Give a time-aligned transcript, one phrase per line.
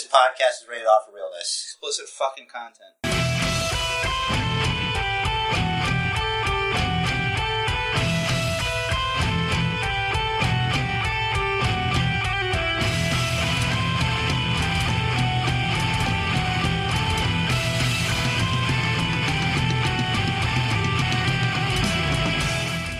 [0.00, 1.76] This podcast is rated off for realness.
[1.76, 2.96] Explicit fucking content.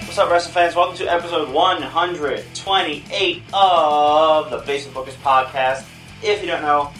[0.04, 0.76] What's up, wrestling fans?
[0.76, 5.86] Welcome to episode 128 of the Basement Bookers podcast.
[6.22, 6.92] If you don't know,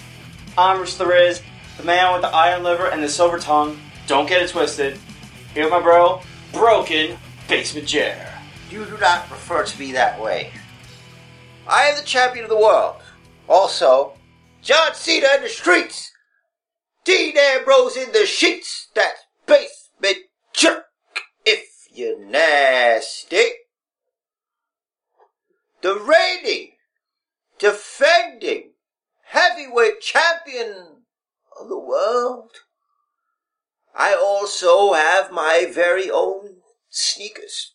[0.57, 1.43] I'm Rich the Riz,
[1.77, 3.78] the man with the iron liver and the silver tongue.
[4.06, 4.98] Don't get it twisted.
[5.52, 8.33] Here my bro, Broken Basement Jer.
[8.70, 10.52] You do not refer to me that way.
[11.69, 12.97] I am the champion of the world.
[13.47, 14.14] Also,
[14.62, 16.11] John Cena in the streets.
[17.05, 18.89] Dean Ambrose in the sheets.
[18.95, 19.12] That
[19.47, 20.84] basement jerk.
[21.45, 23.45] If you're nasty.
[25.83, 26.73] The reigning,
[27.59, 28.70] defending,
[29.30, 31.05] heavyweight champion
[31.61, 32.51] of the world.
[33.97, 37.75] I also have my very own sneakers.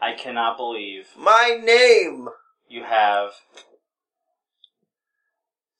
[0.00, 2.28] I cannot believe My name.
[2.68, 3.30] you have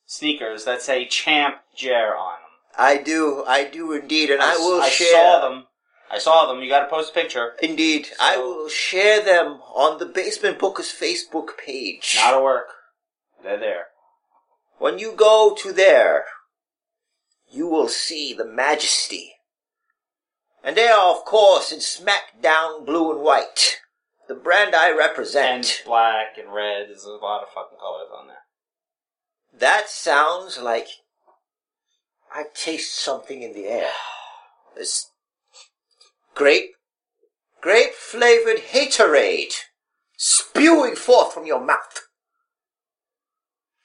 [0.07, 2.43] sneakers that say Champ Jer on them.
[2.79, 5.13] I do, I do indeed, and I, will I share.
[5.13, 5.67] saw them.
[6.11, 6.63] I saw them.
[6.63, 7.55] You got to post a picture.
[7.63, 12.15] Indeed, I So- will share them on the Basement Bookers Facebook page.
[12.17, 12.69] Not a work.
[13.43, 13.87] They're there.
[14.79, 16.25] When you go to there,
[17.51, 19.35] you will see the majesty.
[20.63, 23.79] And they are, of course, in SmackDown blue and white,
[24.29, 25.81] the brand I represent.
[25.81, 26.89] And black and red.
[26.89, 28.37] There's a lot of fucking colors on there.
[29.59, 30.89] That sounds like
[32.35, 33.91] I taste something in the air.
[34.77, 35.07] This
[36.35, 36.73] grape,
[37.63, 39.55] grape flavored haterade
[40.19, 42.06] spewing forth from your mouth.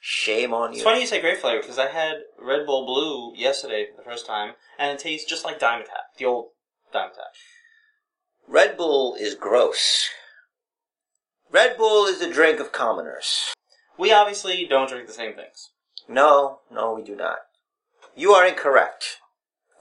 [0.04, 0.78] Shame on you.
[0.78, 4.04] It's funny you say grape flavor because I had Red Bull Blue yesterday for the
[4.04, 6.48] first time, and it tastes just like Diamond Tap, the old
[6.92, 7.26] Diamond Tap.
[8.48, 10.10] Red Bull is gross.
[11.52, 13.54] Red Bull is the drink of commoners.
[13.96, 15.70] We obviously don't drink the same things.
[16.10, 17.38] No, no, we do not.
[18.16, 19.18] You are incorrect.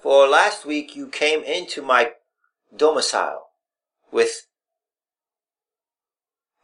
[0.03, 2.13] For last week you came into my
[2.77, 3.47] domicile
[4.13, 4.47] with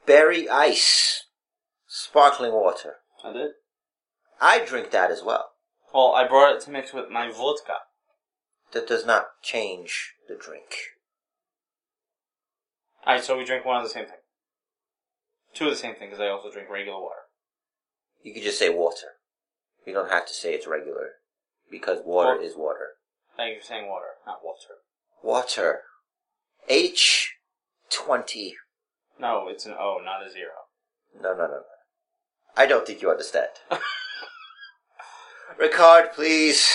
[0.05, 1.25] berry ice,
[1.87, 2.97] sparkling water.
[3.25, 3.50] I did.
[4.41, 5.50] I drink that as well.
[5.94, 7.78] Well, I brought it to mix with my vodka.
[8.72, 10.75] That does not change the drink.
[13.06, 14.16] Alright, so we drink one of the same thing.
[15.55, 17.26] Two of the same thing because I also drink regular water.
[18.22, 19.15] You could just say water.
[19.87, 21.10] You don't have to say it's regular.
[21.71, 22.94] Because water is water.
[23.37, 24.82] Thank you for saying water, not water.
[25.22, 25.81] Water.
[26.69, 28.53] H20
[29.21, 30.50] No, it's an O, not a zero.
[31.22, 31.62] No, no, no, no.
[32.56, 33.49] I don't think you understand.
[35.61, 36.67] Ricard, please.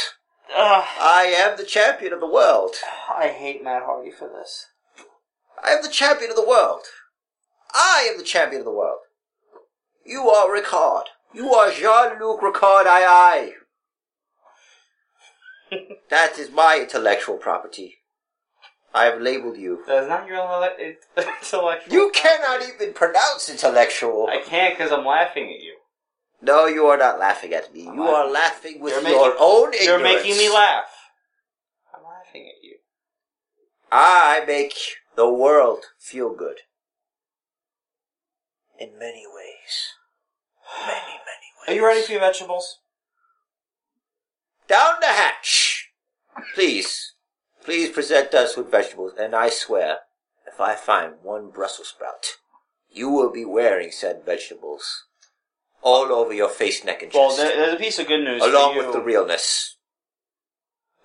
[0.55, 2.75] Ugh, I am the champion of the world.
[3.09, 4.67] I hate Matt Hardy for this.
[5.63, 6.81] I am the champion of the world.
[7.73, 8.99] I am the champion of the world.
[10.05, 11.05] You are Ricard.
[11.33, 13.53] You are Jean-Luc Ricard, I, I.
[16.09, 18.00] that is my intellectual property.
[18.93, 19.83] I have labeled you.
[19.87, 20.81] That's not your intellect-
[21.17, 21.93] intellectual.
[21.93, 24.27] You cannot even pronounce intellectual.
[24.29, 25.75] I can't because I'm laughing at you.
[26.41, 27.83] No, you are not laughing at me.
[27.83, 29.85] You are laughing with You're your making- own ignorance.
[29.85, 30.85] You're making me laugh.
[31.95, 32.75] I'm laughing at you.
[33.91, 34.73] I make
[35.15, 36.57] the world feel good.
[38.79, 39.93] In many ways.
[40.87, 41.67] Many, many ways.
[41.67, 42.79] Are you ready for your vegetables?
[44.67, 45.89] Down the hatch!
[46.55, 47.10] Please,
[47.63, 49.99] please present us with vegetables, and I swear,
[50.47, 52.37] if I find one Brussels sprout,
[52.89, 55.05] you will be wearing said vegetables
[55.81, 57.17] all over your face, neck, and chest.
[57.19, 58.85] Well, there, there's a piece of good news along for you.
[58.85, 59.77] with the realness.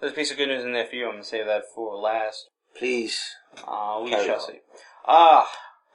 [0.01, 1.07] There's a piece of good news in there for you.
[1.07, 2.51] I'm gonna save that for last.
[2.77, 3.19] Please.
[3.67, 4.47] Uh, we Carry shall on.
[4.47, 4.59] see.
[5.07, 5.49] Ah,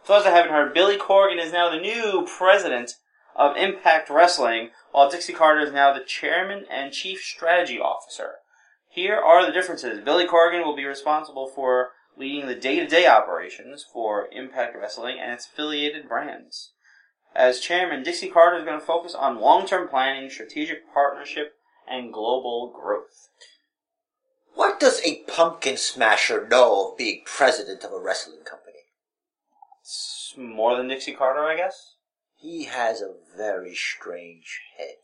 [0.03, 2.93] for those that haven't heard, Billy Corgan is now the new president
[3.35, 8.35] of Impact Wrestling, while Dixie Carter is now the chairman and chief strategy officer.
[8.91, 10.03] Here are the differences.
[10.03, 15.45] Billy Corgan will be responsible for leading the day-to-day operations for Impact Wrestling and its
[15.47, 16.73] affiliated brands.
[17.33, 21.53] As chairman, Dixie Carter is going to focus on long-term planning, strategic partnership,
[21.89, 23.29] and global growth.
[24.55, 28.79] What does a pumpkin smasher know of being president of a wrestling company?
[29.81, 31.95] It's more than Dixie Carter, I guess.
[32.35, 34.95] He has a very strange head.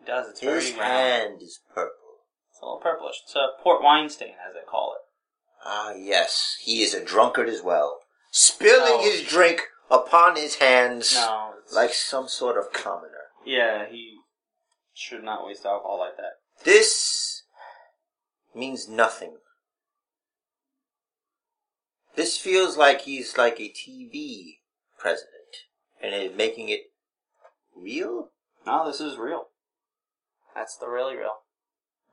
[0.00, 0.30] It does.
[0.30, 0.80] It's His round.
[0.80, 1.92] hand is purple.
[2.64, 3.20] A little purplish.
[3.24, 5.02] It's a port wine stain, as they call it.
[5.66, 8.00] Ah, yes, he is a drunkard as well,
[8.30, 9.02] spilling No.
[9.02, 11.52] his drink upon his hands No.
[11.62, 13.28] It's, like some sort of commoner.
[13.44, 14.18] yeah, he
[14.94, 16.38] Should not waste alcohol like that.
[16.64, 17.42] This
[18.54, 19.38] means nothing.
[22.14, 24.60] This feels like he's like a TV
[24.96, 25.66] president
[26.00, 26.92] and is making it
[27.76, 28.30] real?
[28.66, 29.48] No, this is real.
[30.54, 31.43] That's the really real.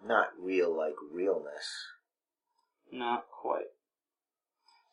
[0.05, 1.69] Not real like realness.
[2.91, 3.67] Not quite.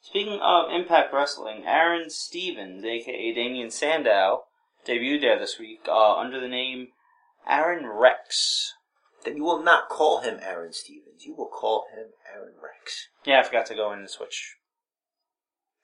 [0.01, 4.45] Speaking of Impact Wrestling, Aaron Stevens, aka Damien Sandow,
[4.87, 6.89] debuted there this week uh, under the name
[7.47, 8.75] Aron Rex.
[9.25, 11.25] Then you will not call him Aaron Stevens.
[11.25, 13.09] You will call him Aron Rex.
[13.25, 14.57] Yeah, I forgot to go in and switch.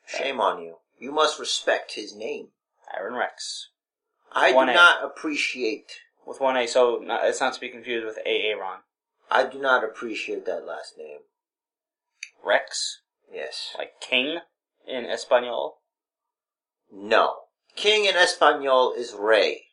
[0.07, 0.77] Shame on you.
[0.99, 2.49] You must respect his name.
[2.97, 3.71] Aron Rex.
[4.33, 4.75] I do One A.
[4.75, 5.93] not appreciate.
[6.27, 8.81] With one A, so not, it's not to be confused with Aaron.
[9.31, 11.21] I do not appreciate that last name.
[12.45, 13.01] Rex?
[13.33, 13.75] Yes.
[13.77, 14.39] Like King
[14.87, 15.79] in Espanol?
[16.93, 17.35] No.
[17.75, 19.65] King in Espanol is Rey,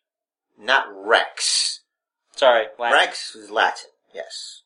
[0.58, 1.82] not Rex.
[2.36, 2.98] Sorry, Latin.
[2.98, 4.64] Rex is Latin, yes.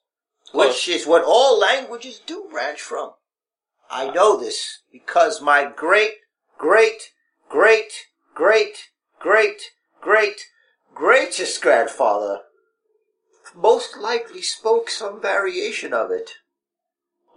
[0.50, 0.68] Close.
[0.68, 3.12] Which is what all languages do branch from.
[3.90, 4.14] I uh.
[4.14, 6.14] know this because my great,
[6.58, 7.12] great,
[7.50, 7.92] great,
[8.34, 8.90] great,
[9.20, 9.62] great,
[10.02, 10.42] great,
[10.94, 12.42] greatest grandfather
[13.54, 16.32] most likely spoke some variation of it.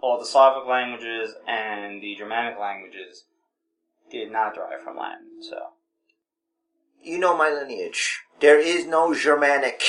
[0.01, 3.25] All the Slavic languages and the Germanic languages
[4.09, 5.57] did not derive from Latin, so.
[7.01, 8.19] You know my lineage.
[8.39, 9.81] There is no Germanic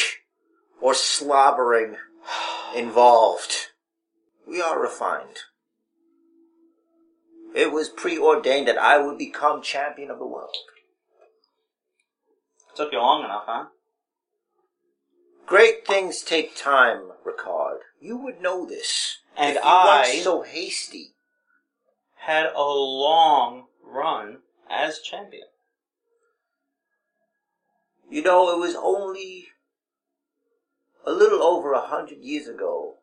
[0.81, 1.97] or slobbering
[2.75, 3.69] involved.
[4.47, 5.39] We are refined.
[7.55, 10.57] It was preordained that I would become champion of the world.
[12.77, 13.65] Took you long enough, huh?
[15.51, 17.79] Great things take time, Ricard.
[18.01, 19.19] You would know this.
[19.37, 21.17] And if you I- weren't so hasty.
[22.19, 25.49] Had a long run as champion.
[28.09, 29.49] You know, it was only
[31.05, 32.99] a little over a hundred years ago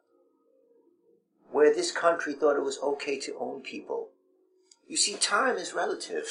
[1.51, 4.11] where this country thought it was okay to own people.
[4.87, 6.29] You see, time is relative.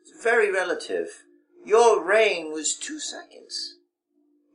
[0.00, 1.24] It's very relative.
[1.66, 3.74] Your reign was two seconds.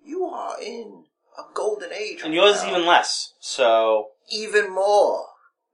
[0.04, 1.06] You are in
[1.38, 2.22] a golden age.
[2.24, 4.10] And right yours is even less, so.
[4.32, 5.26] even more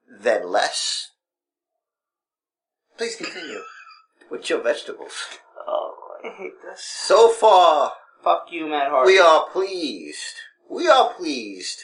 [0.10, 1.12] than less.
[2.98, 3.62] Please continue
[4.30, 5.14] with your vegetables.
[5.68, 5.94] Oh,
[6.24, 6.84] I hate this.
[6.84, 7.94] So far,
[8.24, 9.14] Fuck you, Matt Hardy.
[9.14, 10.36] we are pleased.
[10.70, 11.84] We are pleased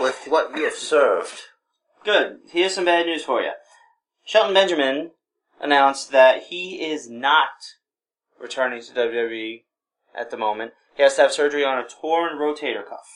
[0.00, 1.40] with what you have served.
[2.04, 2.38] Good.
[2.50, 3.52] Here's some bad news for you.
[4.24, 5.12] Shelton Benjamin
[5.60, 7.48] announced that he is not
[8.40, 9.62] returning to WWE
[10.14, 10.72] at the moment.
[10.96, 13.06] He has to have surgery on a torn rotator cuff.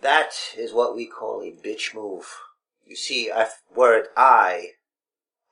[0.00, 2.26] That is what we call a bitch move.
[2.84, 4.70] You see, if were it I,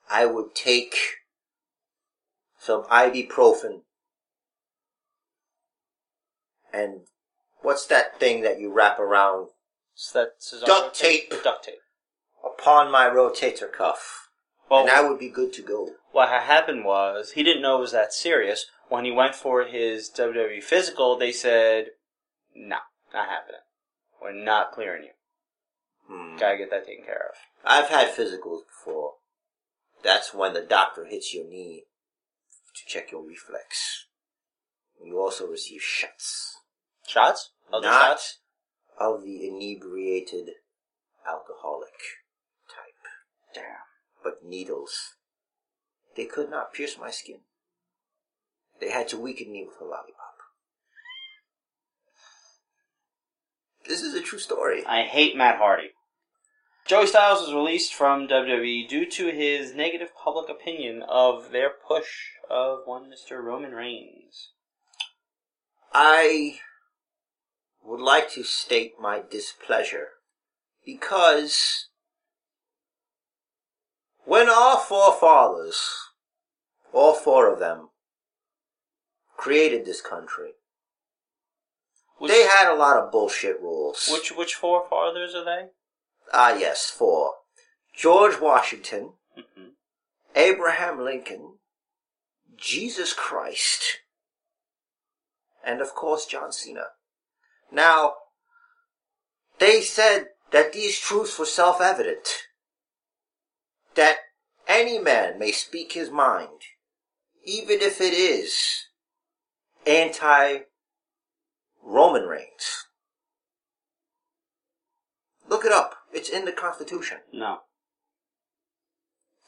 [0.09, 0.95] I would take
[2.59, 3.81] some ibuprofen
[6.73, 7.01] and
[7.61, 9.49] what's that thing that you wrap around
[9.95, 10.27] So
[10.65, 11.33] Duct tape.
[11.43, 11.79] Duct tape.
[12.43, 14.27] upon my rotator cuff,
[14.69, 15.91] Well, and I would be good to go.
[16.11, 18.65] what had happened was he didn't know it was that serious.
[18.91, 21.91] When he went for his WWE physical, they said,
[22.53, 22.79] "No,
[23.13, 23.61] not happening.
[24.21, 25.13] We're not clearing you.
[26.07, 26.35] Hmm.
[26.35, 29.19] Gotta get that taken care of." I've had physicals before.
[30.03, 31.85] That's when the doctor hits your knee
[32.75, 34.07] to check your reflex.
[35.01, 36.57] You also receive shots.
[37.07, 37.51] Shots?
[37.71, 38.39] Other Not shots?
[38.99, 40.49] of the inebriated
[41.25, 41.97] alcoholic
[42.67, 43.07] type,
[43.53, 43.85] Damn.
[44.21, 45.15] but needles.
[46.17, 47.45] They could not pierce my skin.
[48.81, 50.15] They had to weaken me with a lollipop.
[53.87, 54.83] This is a true story.
[54.85, 55.91] I hate Matt Hardy.
[56.87, 62.31] Joey Styles was released from WWE due to his negative public opinion of their push
[62.49, 63.41] of one Mr.
[63.41, 64.49] Roman Reigns.
[65.93, 66.57] I
[67.83, 70.07] would like to state my displeasure
[70.83, 71.89] because
[74.25, 75.79] when our forefathers,
[76.91, 77.90] all four of them,
[79.41, 80.51] created this country,
[82.19, 84.07] Which, they had a lot of bullshit rules.
[84.11, 85.69] which which four fathers are they?
[86.31, 87.33] Ah, yes, four.
[87.95, 89.69] George Washington, hmm
[90.35, 91.57] Abraham Lincoln,
[92.55, 93.97] Jesus Christ,
[95.65, 96.85] and of course John Cena.
[97.71, 98.13] Now,
[99.57, 102.27] they said that these truths were self-evident.
[103.95, 104.17] That
[104.67, 106.61] any man may speak his mind,
[107.43, 108.55] even if it is
[109.85, 110.65] anti-Roman
[112.23, 112.85] reigns.
[115.47, 115.95] Look it up.
[116.13, 117.17] It's in the Constitution.
[117.33, 117.59] No.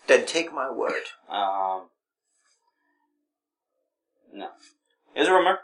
[0.08, 1.04] Then take my word.
[1.30, 1.84] Um.
[4.34, 4.50] No.
[5.14, 5.60] Here's a rumor.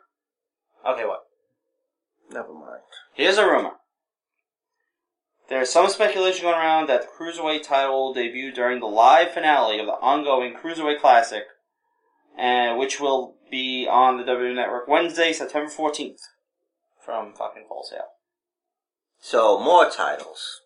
[0.88, 1.26] Okay, what?
[2.32, 2.82] Never mind.
[3.14, 3.74] Here's a rumor.
[5.50, 9.80] There's some speculation going around that the Cruiserweight title will debut during the live finale
[9.80, 11.44] of the ongoing Cruiserweight Classic,
[12.38, 16.22] and which will be on the WWE Network Wednesday, September 14th,
[17.04, 18.06] from fucking Full Sail.
[19.20, 20.62] So more titles.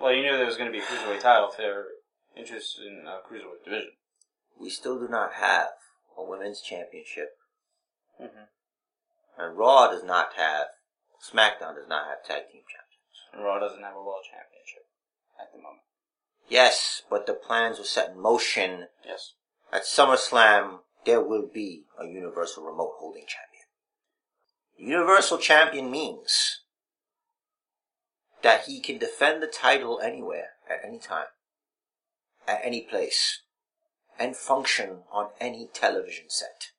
[0.00, 1.84] Well, you knew there was going to be a Cruiserweight title if they're
[2.36, 3.90] interested in a Cruiserweight division.
[4.60, 5.68] We still do not have
[6.16, 7.30] a women's championship,
[8.20, 9.42] Mm-hmm.
[9.42, 10.66] and Raw does not have.
[11.22, 13.16] SmackDown does not have tag team champions.
[13.32, 14.84] And Raw doesn't have a World Championship
[15.40, 15.82] at the moment.
[16.48, 18.86] Yes, but the plans were set in motion.
[19.04, 19.32] Yes.
[19.72, 23.64] At SummerSlam, there will be a Universal Remote Holding Champion.
[24.76, 26.60] Universal Champion means
[28.42, 31.26] that he can defend the title anywhere, at any time,
[32.46, 33.40] at any place,
[34.18, 36.72] and function on any television set.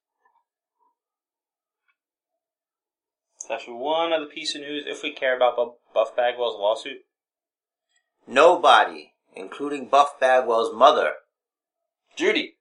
[3.49, 6.99] That's one other piece of news, if we care about Buff Bagwell's lawsuit.
[8.27, 11.13] Nobody, including Buff Bagwell's mother,
[12.15, 12.57] Judy.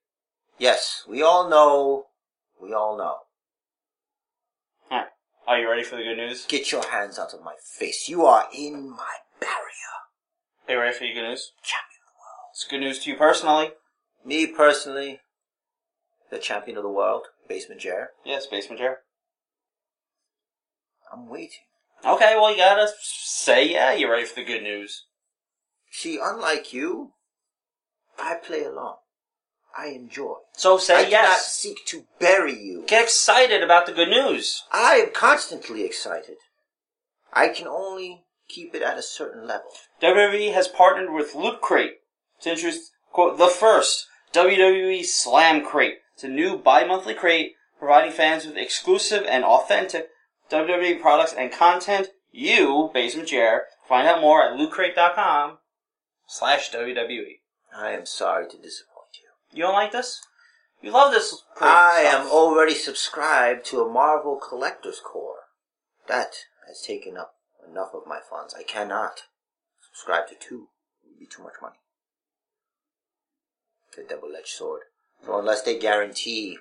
[0.58, 2.04] Yes, we all know,
[2.60, 3.16] we all know.
[4.90, 5.08] Alright.
[5.46, 6.46] Are you ready for the good news?
[6.46, 8.08] Get your hands out of my face.
[8.08, 9.92] You are in my barrier.
[10.68, 11.52] Are you ready for your good news?
[11.62, 12.50] Champion of the world.
[12.52, 13.70] It's good news to you personally.
[14.24, 15.20] Me personally,
[16.30, 18.10] the champion of the world, Basement Jer.
[18.24, 18.98] Yes, Basement Jer.
[21.12, 21.66] I'm waiting.
[22.04, 25.04] Okay, well you gotta say yeah, you're ready for the good news.
[25.90, 27.12] See, unlike you,
[28.18, 28.96] I play along.
[29.76, 30.34] I enjoy.
[30.52, 31.52] So say I yes.
[31.52, 32.84] seek to bury you.
[32.86, 34.64] Get excited about the good news.
[34.72, 36.36] I am constantly excited.
[37.32, 39.70] I can only keep it at a certain level.
[40.02, 42.00] WWE has partnered with Loot Crate
[42.42, 45.98] to introduce, quote, the first WWE Slam Crate.
[46.14, 50.08] It's a new bi-monthly crate providing fans with exclusive and authentic
[50.50, 52.08] WWE products and content.
[52.30, 55.58] You, Basement Jer, find out more at lootcrate.com
[56.26, 57.40] slash WWE.
[57.74, 58.91] I am sorry to disappoint
[59.52, 59.62] you.
[59.62, 60.20] Don't like this?
[60.80, 62.24] You love this I stuff.
[62.24, 65.44] am already subscribed to a Marvel Collector's Corps.
[66.08, 66.34] That
[66.66, 67.34] has taken up
[67.68, 68.54] enough of my funds.
[68.58, 69.22] I cannot
[69.80, 70.68] subscribe to two.
[71.04, 71.76] It would be too much money.
[73.96, 74.82] The double-edged sword.
[75.24, 76.58] So unless they guarantee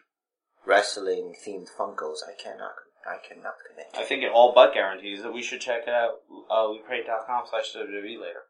[0.66, 2.74] wrestling themed Funkos, I cannot.
[3.06, 3.88] I cannot commit.
[3.98, 6.20] I think it all but guarantees that we should check it out,
[6.52, 6.74] uh,
[7.50, 8.44] slash WWE later.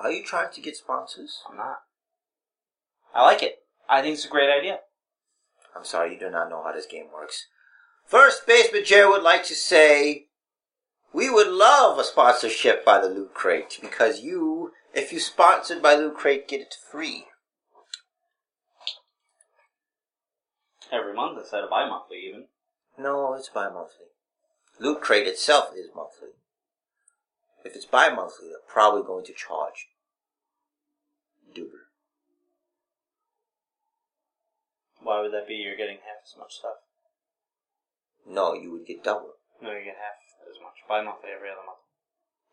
[0.00, 1.40] Are you trying to get sponsors?
[1.50, 1.78] I'm not.
[3.16, 3.60] I like it.
[3.88, 4.80] I think it's a great idea.
[5.74, 7.46] I'm sorry, you do not know how this game works.
[8.04, 10.26] First Basement Jer would like to say,
[11.14, 15.94] we would love a sponsorship by the Loot Crate because you, if you sponsored by
[15.94, 17.24] Loot Crate, get it free.
[20.92, 22.44] Every month instead of bi-monthly even.
[22.98, 24.08] No, it's bi-monthly.
[24.78, 26.28] Loot Crate itself is monthly.
[27.64, 29.88] If it's bi-monthly, they're probably going to charge
[31.54, 31.85] double.
[35.06, 35.54] Why would that be?
[35.54, 36.82] You're getting half as much stuff.
[38.26, 39.34] No, you would get double.
[39.62, 40.18] No, you get half
[40.50, 40.82] as much.
[40.88, 41.78] Bi-monthly every other month.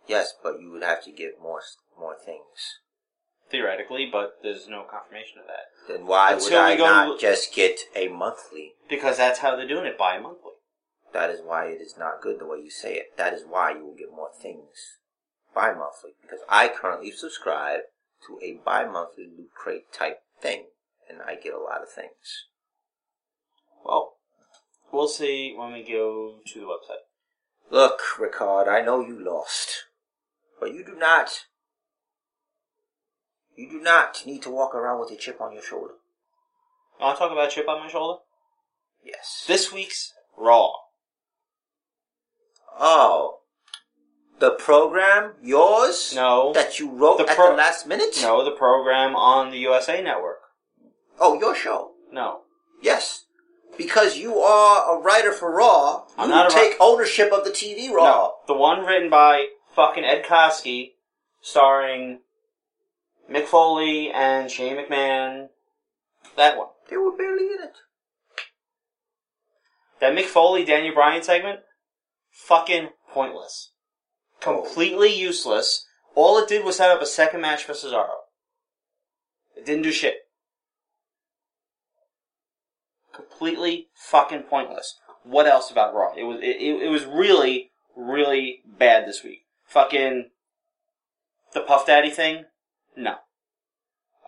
[0.08, 1.62] Yes, but you would have to get more
[1.98, 2.78] more things.
[3.50, 5.66] Theoretically, but there's no confirmation of that.
[5.88, 8.76] Then why Until would I go to- not just get a monthly?
[8.88, 10.52] Because that's how they're doing it, bi-monthly.
[11.12, 13.18] That is why it is not good the way you say it.
[13.18, 15.00] That is why you will get more things
[15.56, 16.12] bi-monthly.
[16.22, 17.82] Because I currently subscribe
[18.28, 20.68] to a bi-monthly loot crate type thing.
[21.10, 22.48] And I get a lot of things.
[23.86, 24.14] Well,
[24.92, 27.04] we'll see when we go to the website.
[27.72, 29.86] Look, Ricard, I know you lost.
[30.60, 31.46] But you do not...
[33.56, 35.94] You do not need to walk around with a chip on your shoulder.
[37.00, 38.20] Want to talk about chip on my shoulder?
[39.04, 39.44] Yes.
[39.48, 40.72] This week's Raw.
[42.80, 43.40] Oh.
[44.40, 45.34] The program?
[45.42, 46.14] Yours?
[46.16, 46.54] No.
[46.54, 48.18] That you wrote The at the last minute?
[48.22, 50.40] No, the program on the USA Network.
[51.20, 51.92] Oh, your show.
[52.12, 52.42] No.
[52.82, 53.26] Yes.
[53.78, 57.50] Because you are a writer for Raw, I'm you not a take ownership of the
[57.50, 58.04] TV Raw.
[58.04, 58.34] No.
[58.48, 60.92] The one written by fucking Ed Koskey,
[61.42, 62.20] starring
[63.30, 65.48] Mick Foley and Shane McMahon.
[66.36, 66.68] That one.
[66.90, 67.78] They were barely in it.
[70.00, 71.62] That Mick Foley Daniel Bryan segment,
[72.30, 73.72] fucking pointless.
[74.46, 74.62] Oh.
[74.62, 75.86] Completely useless.
[76.16, 78.10] All it did was set up a second match for Cesaro.
[79.56, 80.23] It didn't do shit.
[83.44, 84.98] Completely fucking pointless.
[85.24, 86.14] What else about Raw?
[86.16, 89.40] It was it, it, was really really bad this week.
[89.66, 90.30] Fucking
[91.54, 92.46] the Puff Daddy thing?
[92.96, 93.16] No.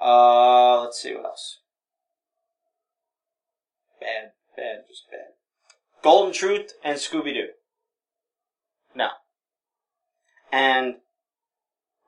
[0.01, 1.59] Uh, let's see what else.
[4.01, 5.35] Bad, Bad, just bad.
[6.03, 7.47] Golden Truth and Scooby Doo.
[8.93, 9.07] No.
[10.51, 10.95] And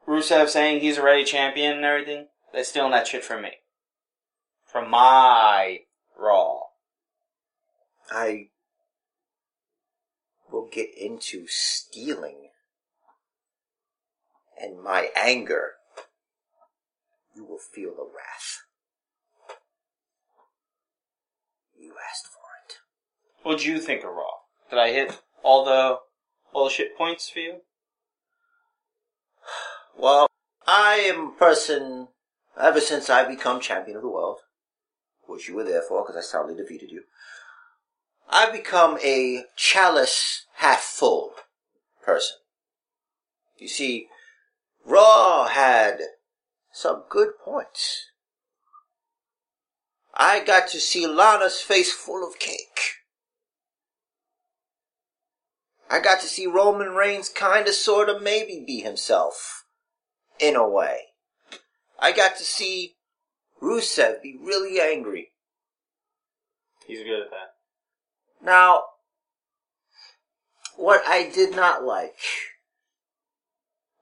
[0.05, 3.51] Rusev saying he's already champion and everything, they're stealing that shit from me.
[4.65, 5.79] From my
[6.19, 6.66] Raw.
[8.11, 8.49] I
[10.51, 12.49] will get into stealing
[14.59, 15.73] and my anger.
[17.35, 18.63] You will feel the wrath.
[21.79, 22.75] You asked for it.
[23.43, 24.23] What'd you think of Raw?
[24.69, 25.97] Did I hit all the
[26.53, 27.57] all the shit points for you?
[29.99, 30.27] Well,
[30.67, 32.09] I am a person,
[32.55, 34.41] ever since I become champion of the world,
[35.25, 37.01] which you were there for because I soundly defeated you,
[38.29, 41.33] I've become a chalice half full
[42.03, 42.37] person.
[43.57, 44.07] You see,
[44.85, 45.99] Raw had
[46.71, 48.05] some good points.
[50.13, 52.95] I got to see Lana's face full of cake.
[55.89, 59.63] I got to see Roman Reigns kinda sorta maybe be himself.
[60.39, 61.07] In a way.
[61.97, 62.95] I got to see
[63.61, 65.31] Rusev be really angry.
[66.85, 67.56] He's good at that.
[68.41, 68.83] Now,
[70.75, 72.19] what I did not like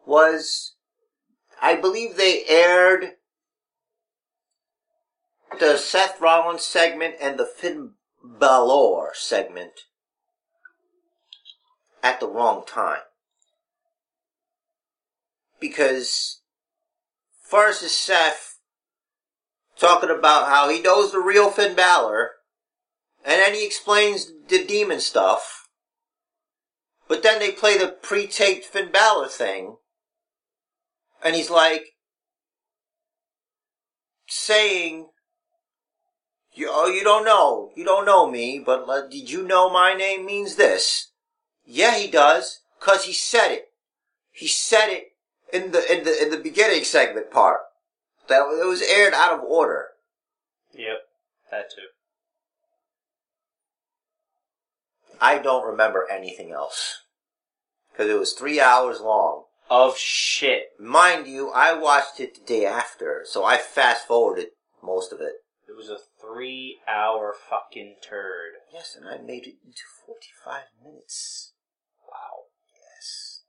[0.06, 0.76] was,
[1.62, 3.14] I believe they aired
[5.60, 7.92] the Seth Rollins segment and the Finn
[8.24, 9.72] Balor segment
[12.04, 13.02] at the wrong time.
[15.60, 16.42] Because
[17.42, 18.60] first is Seth
[19.78, 22.32] talking about how he knows the real Finn Balor,
[23.26, 25.68] and then he explains the demon stuff.
[27.08, 29.78] But then they play the pre-taped Finn Balor thing,
[31.24, 31.86] and he's like
[34.28, 35.10] saying,
[36.54, 39.94] "You oh, you don't know, you don't know me, but uh, did you know my
[39.94, 41.12] name means this?"
[41.66, 43.70] Yeah, he does, cause he said it.
[44.32, 45.14] He said it
[45.52, 47.62] in the in the in the beginning segment part.
[48.28, 49.90] That it was aired out of order.
[50.74, 50.98] Yep,
[51.52, 51.95] that too.
[55.22, 57.04] I don't remember anything else.
[57.92, 59.44] Because it was three hours long.
[59.70, 60.70] Of shit.
[60.80, 64.50] Mind you, I watched it the day after, so I fast forwarded
[64.84, 65.34] most of it.
[65.68, 68.54] It was a three hour fucking turd.
[68.72, 71.54] Yes, and I made it into 45 minutes.
[72.08, 72.46] Wow.
[72.72, 73.42] Yes.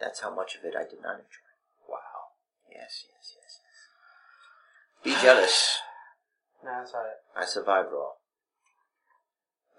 [0.00, 1.52] That's how much of it I did not enjoy.
[1.88, 2.36] Wow.
[2.70, 5.04] Yes, yes, yes, yes.
[5.04, 5.78] Be jealous.
[6.64, 7.12] No, that's alright.
[7.36, 8.18] I survived Raw.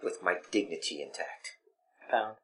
[0.04, 1.58] With my dignity intact.
[2.10, 2.36] Pound.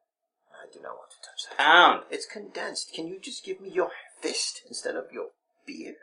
[0.52, 1.58] I do not want to touch that.
[1.58, 2.02] Pound.
[2.10, 2.92] It's condensed.
[2.92, 3.90] Can you just give me your
[4.20, 5.28] fist instead of your
[5.66, 5.94] beer?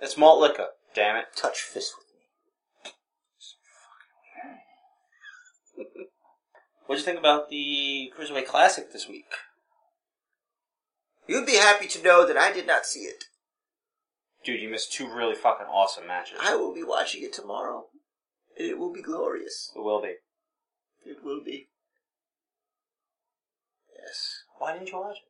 [0.00, 0.68] It's malt liquor.
[0.94, 1.26] Damn it.
[1.34, 2.06] Touch fist with
[5.84, 5.84] me.
[6.86, 9.26] What'd you think about the Cruiserweight Classic this week?
[11.26, 13.24] You'd be happy to know that I did not see it.
[14.44, 16.38] Dude, you missed two really fucking awesome matches.
[16.40, 17.86] I will be watching it tomorrow.
[18.56, 19.72] It will be glorious.
[19.74, 20.14] It will be.
[21.06, 21.68] It will be.
[23.96, 24.42] Yes.
[24.58, 25.22] Why didn't you watch it?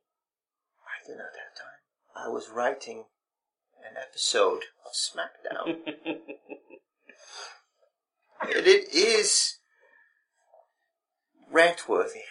[0.83, 1.79] I did not have time.
[2.15, 3.05] I was writing
[3.87, 5.77] an episode of SmackDown.
[5.85, 6.21] it?
[8.57, 9.57] and it is
[11.51, 12.21] rant worthy.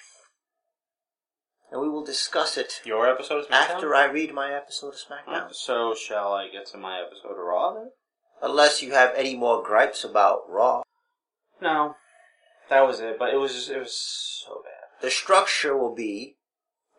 [1.70, 3.70] And we will discuss it Your episode of SmackDown?
[3.70, 5.52] after I read my episode of SmackDown.
[5.52, 7.90] So, shall I get to my episode of Raw then?
[8.42, 10.82] Unless you have any more gripes about Raw.
[11.60, 11.96] No.
[12.68, 15.02] That was it, but it was just, it was so bad.
[15.02, 16.36] The structure will be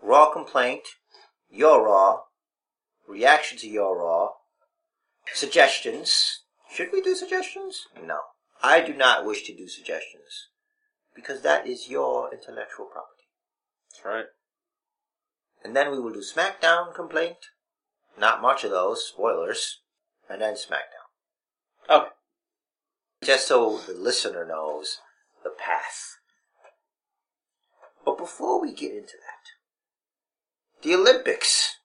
[0.02, 0.84] Raw complaint,
[1.50, 2.22] your Raw,
[3.08, 4.30] reaction to your Raw,
[5.34, 6.42] suggestions.
[6.72, 7.88] Should we do suggestions?
[8.02, 8.20] No.
[8.64, 10.50] I do not wish to do suggestions.
[11.14, 13.28] Because that is your intellectual property.
[13.92, 14.26] That's right.
[15.64, 17.38] And then we will do SmackDown complaint.
[18.18, 19.82] Not much of those, spoilers.
[20.30, 21.90] And then SmackDown.
[21.90, 22.10] Okay.
[23.24, 25.00] Just so the listener knows
[25.48, 26.18] the path.
[28.06, 31.76] But before we get into that, the Olympics.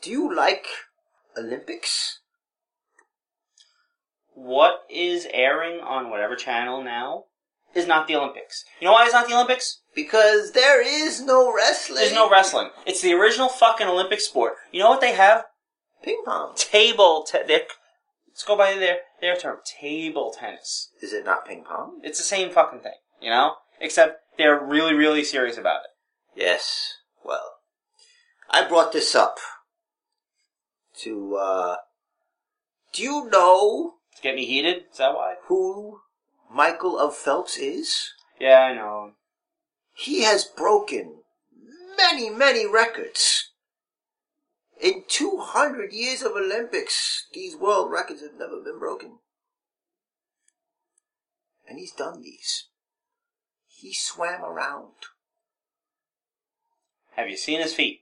[0.00, 0.66] Do you like
[1.36, 2.20] Olympics?
[4.34, 7.24] What is airing on whatever channel now
[7.74, 8.64] is not the Olympics.
[8.80, 9.82] You know why it's not the Olympics?
[9.94, 11.96] Because there is no wrestling.
[11.98, 12.70] There's no wrestling.
[12.86, 14.54] It's the original fucking Olympic sport.
[14.72, 15.44] You know what they have?
[16.02, 16.54] Ping pong.
[16.56, 19.58] Table te- Let's go by their their term.
[19.80, 20.90] Table tennis.
[21.00, 22.00] Is it not ping pong?
[22.02, 23.54] It's the same fucking thing, you know?
[23.80, 25.90] Except they're really, really serious about it.
[26.38, 26.96] Yes.
[27.24, 27.54] Well,
[28.50, 29.38] I brought this up
[30.98, 31.76] to, uh,
[32.92, 34.84] do you know To get me heated?
[34.92, 35.36] Is that why?
[35.46, 36.00] who
[36.50, 38.10] Michael of Phelps is?
[38.38, 39.12] Yeah, I know.
[39.94, 41.22] He has broken
[41.96, 43.51] many, many records.
[44.82, 49.18] In 200 years of Olympics, these world records have never been broken.
[51.68, 52.66] And he's done these.
[53.68, 54.94] He swam around.
[57.14, 58.00] Have you seen his feet?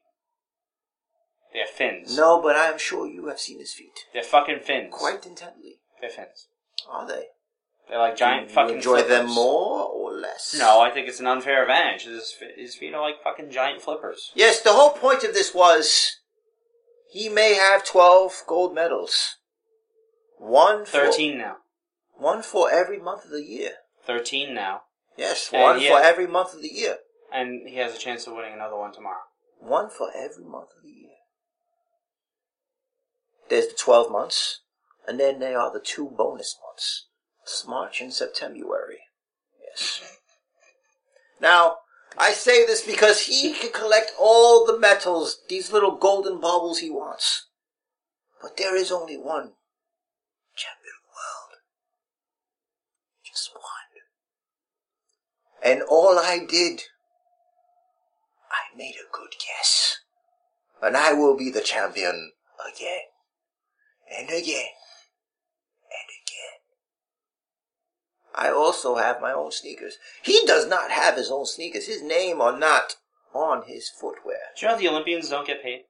[1.53, 2.17] They're fins.
[2.17, 4.07] No, but I am sure you have seen his feet.
[4.15, 4.89] They're fucking fins.
[4.91, 5.81] Quite intently.
[6.01, 6.47] They're fins.
[6.89, 7.25] Are they?
[7.91, 10.57] They're like giant Do you fucking enjoy them more or less?
[10.59, 12.05] No, I think it's an unfair advantage.
[12.05, 14.31] His, his feet are like fucking giant flippers.
[14.35, 16.20] Yes, the whole point of this was
[17.11, 19.37] he may have 12 gold medals.
[20.39, 21.57] One for, 13 now.
[22.15, 23.73] One for every month of the year.
[24.07, 24.83] 13 now.
[25.17, 26.99] Yes, And one he for has- every month of the year.
[27.33, 29.23] And he has a chance of winning another one tomorrow.
[29.59, 31.11] One for every month of the year.
[33.49, 34.61] There's the 12 months,
[35.07, 37.09] and then there are the two bonus months.
[37.43, 38.59] It's March and September.
[39.69, 40.17] Yes.
[41.41, 41.79] Now,
[42.19, 46.91] I say this because he can collect all the metals, these little golden baubles he
[46.91, 47.47] wants.
[48.43, 49.53] But there is only one
[50.57, 51.61] champion of the world.
[53.25, 53.63] Just one.
[55.63, 56.83] And all I did,
[58.51, 59.99] I made a good guess.
[60.83, 62.33] And I will be the champion
[62.75, 63.01] again.
[64.19, 64.73] And again.
[65.91, 66.61] And again.
[68.35, 69.99] I also have my own sneakers.
[70.23, 71.87] He does not have his own sneakers.
[71.87, 72.97] His name are not
[73.35, 74.39] on his footwear.
[74.59, 75.83] Do you know the Olympians don't get paid?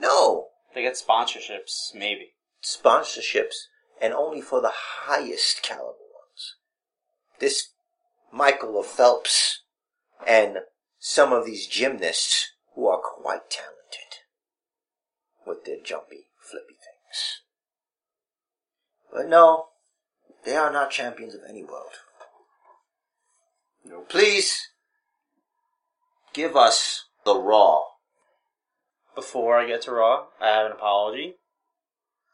[0.00, 0.48] No.
[0.74, 2.34] They get sponsorships, maybe.
[2.62, 3.54] Sponsorships,
[4.00, 6.56] and only for the highest caliber ones.
[7.38, 7.70] This
[8.32, 9.62] Michael of Phelps
[10.26, 10.58] and
[10.98, 13.78] some of these gymnasts who are quite talented
[15.46, 17.42] with their jumpy, flippy things.
[19.12, 19.68] But no,
[20.48, 21.92] they are not champions of any world.
[23.84, 24.08] Nope.
[24.08, 24.56] Please
[26.32, 27.82] give us the Raw.
[29.14, 31.34] Before I get to Raw, I have an apology.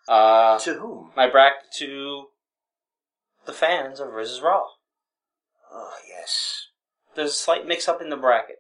[0.07, 1.11] Uh, To whom?
[1.17, 2.27] my bracket to
[3.47, 4.63] the fans of Riz's Raw.
[5.73, 6.69] Oh, yes.
[7.17, 8.59] There's a slight mix up in the bracket,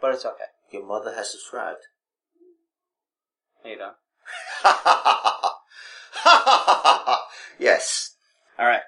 [0.00, 0.50] but it's okay.
[0.72, 1.82] Your mother has subscribed.
[3.64, 3.92] You know.
[7.60, 8.15] yes.
[8.58, 8.82] All right.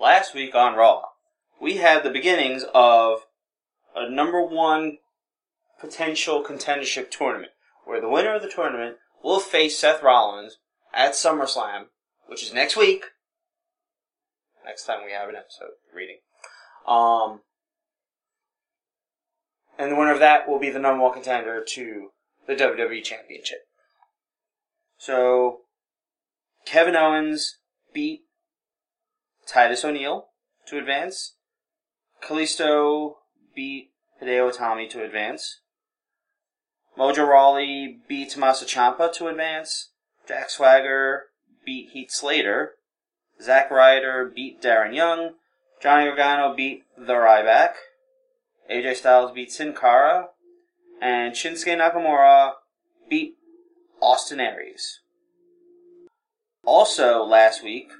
[0.00, 1.02] Last week on Raw,
[1.60, 3.26] we had the beginnings of
[3.94, 4.98] a number one
[5.80, 7.52] potential contendership tournament,
[7.84, 10.58] where the winner of the tournament will face Seth Rollins
[10.94, 11.86] at SummerSlam,
[12.26, 13.06] which is next week.
[14.64, 16.18] Next time we have an episode reading.
[16.86, 17.40] Um,
[19.78, 22.10] and the winner of that will be the number one contender to
[22.46, 23.60] the WWE Championship.
[24.96, 25.60] So,
[26.66, 27.58] Kevin Owens
[27.92, 28.20] beat
[29.50, 30.28] Titus O'Neil
[30.66, 31.34] to advance.
[32.22, 33.14] Kalisto
[33.54, 33.90] beat
[34.22, 35.60] Hideo Itami to advance.
[36.96, 39.90] Mojo Rawley beat Tommaso Ciampa to advance.
[40.28, 41.24] Jack Swagger
[41.64, 42.74] beat Heath Slater.
[43.42, 45.30] Zack Ryder beat Darren Young.
[45.82, 47.72] Johnny Gargano beat The Ryback.
[48.70, 50.28] AJ Styles beat Sin Cara.
[51.02, 52.52] And Shinsuke Nakamura
[53.08, 53.34] beat
[54.00, 55.00] Austin Aries.
[56.64, 57.90] Also, last week,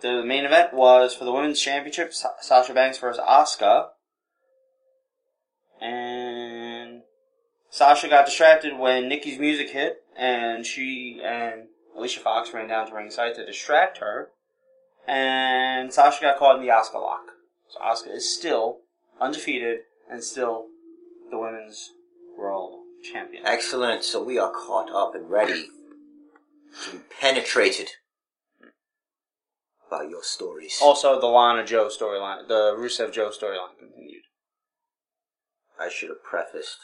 [0.00, 3.88] the main event was for the women's championship, Sa- Sasha Banks versus Asuka.
[5.80, 7.02] And
[7.70, 12.94] Sasha got distracted when Nikki's music hit, and she and Alicia Fox ran down to
[12.94, 14.30] ringside to distract her.
[15.06, 17.26] And Sasha got caught in the Asuka lock.
[17.68, 18.78] So Asuka is still
[19.20, 19.80] undefeated
[20.10, 20.66] and still
[21.30, 21.92] the women's
[22.36, 23.44] world champion.
[23.46, 24.04] Excellent.
[24.04, 25.66] So we are caught up and ready
[26.84, 27.90] to be penetrated
[29.90, 30.78] by your stories.
[30.82, 34.22] Also, the Lana Joe storyline, the Rusev Joe storyline continued.
[35.80, 36.78] I should have prefaced,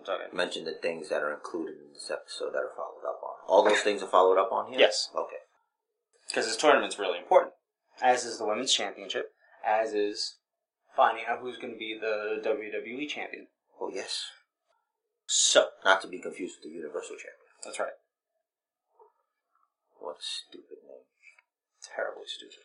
[0.00, 0.24] It's okay.
[0.32, 3.34] mentioned the things that are included in this episode that are followed up on.
[3.48, 4.78] All those things are followed up on here?
[4.78, 5.08] Yes.
[5.14, 5.36] Okay.
[6.28, 7.52] Because this tournament's really important.
[8.02, 9.30] As is the women's championship,
[9.66, 10.36] as is
[10.96, 13.48] finding out who's going to be the WWE champion.
[13.80, 14.24] Oh, yes.
[15.26, 17.48] So, Not to be confused with the Universal Champion.
[17.64, 17.92] that's right.
[19.98, 20.73] What a stupid.
[21.94, 22.64] Terribly stupid.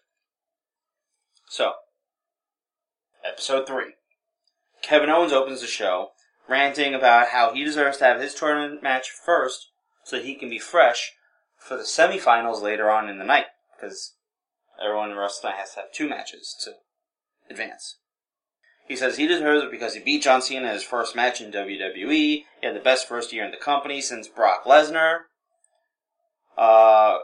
[1.49, 1.73] So,
[3.25, 3.95] episode 3.
[4.81, 6.11] Kevin Owens opens the show,
[6.47, 9.69] ranting about how he deserves to have his tournament match first
[10.03, 11.13] so he can be fresh
[11.57, 13.47] for the semifinals later on in the night.
[13.75, 14.15] Because
[14.83, 16.73] everyone in wrestling has to have two matches to
[17.49, 17.97] advance.
[18.87, 21.51] He says he deserves it because he beat John Cena in his first match in
[21.51, 22.11] WWE.
[22.11, 25.19] He had the best first year in the company since Brock Lesnar.
[26.57, 27.19] Uh,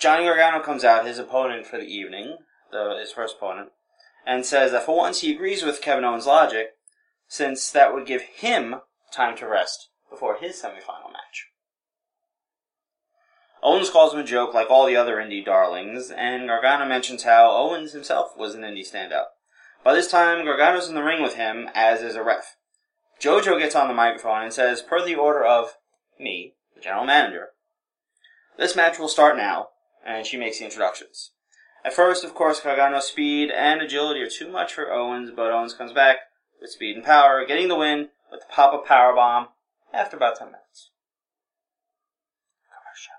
[0.00, 2.38] Johnny Gargano comes out, his opponent for the evening,
[2.72, 3.68] the, his first opponent,
[4.26, 6.70] and says that for once he agrees with Kevin Owens' logic,
[7.28, 8.76] since that would give him
[9.12, 11.48] time to rest before his semifinal match.
[13.62, 17.50] Owens calls him a joke like all the other indie darlings, and Gargano mentions how
[17.50, 19.26] Owens himself was an indie standout.
[19.84, 22.56] By this time, Gargano's in the ring with him, as is a ref.
[23.20, 25.74] Jojo gets on the microphone and says, per the order of
[26.18, 27.48] me, the general manager,
[28.56, 29.68] this match will start now,
[30.04, 31.32] and she makes the introductions.
[31.84, 35.74] At first, of course, Gargano's speed and agility are too much for Owens, but Owens
[35.74, 36.18] comes back
[36.60, 39.48] with speed and power, getting the win with the pop-up power bomb
[39.92, 40.90] after about 10 minutes.
[42.68, 43.14] Commercial.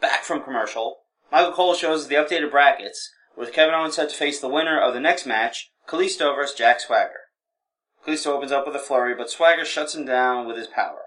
[0.00, 0.98] Back from commercial,
[1.32, 4.94] Michael Cole shows the updated brackets, with Kevin Owens set to face the winner of
[4.94, 6.56] the next match, Kalisto vs.
[6.56, 7.20] Jack Swagger.
[8.06, 11.00] Kalisto opens up with a flurry, but Swagger shuts him down with his power.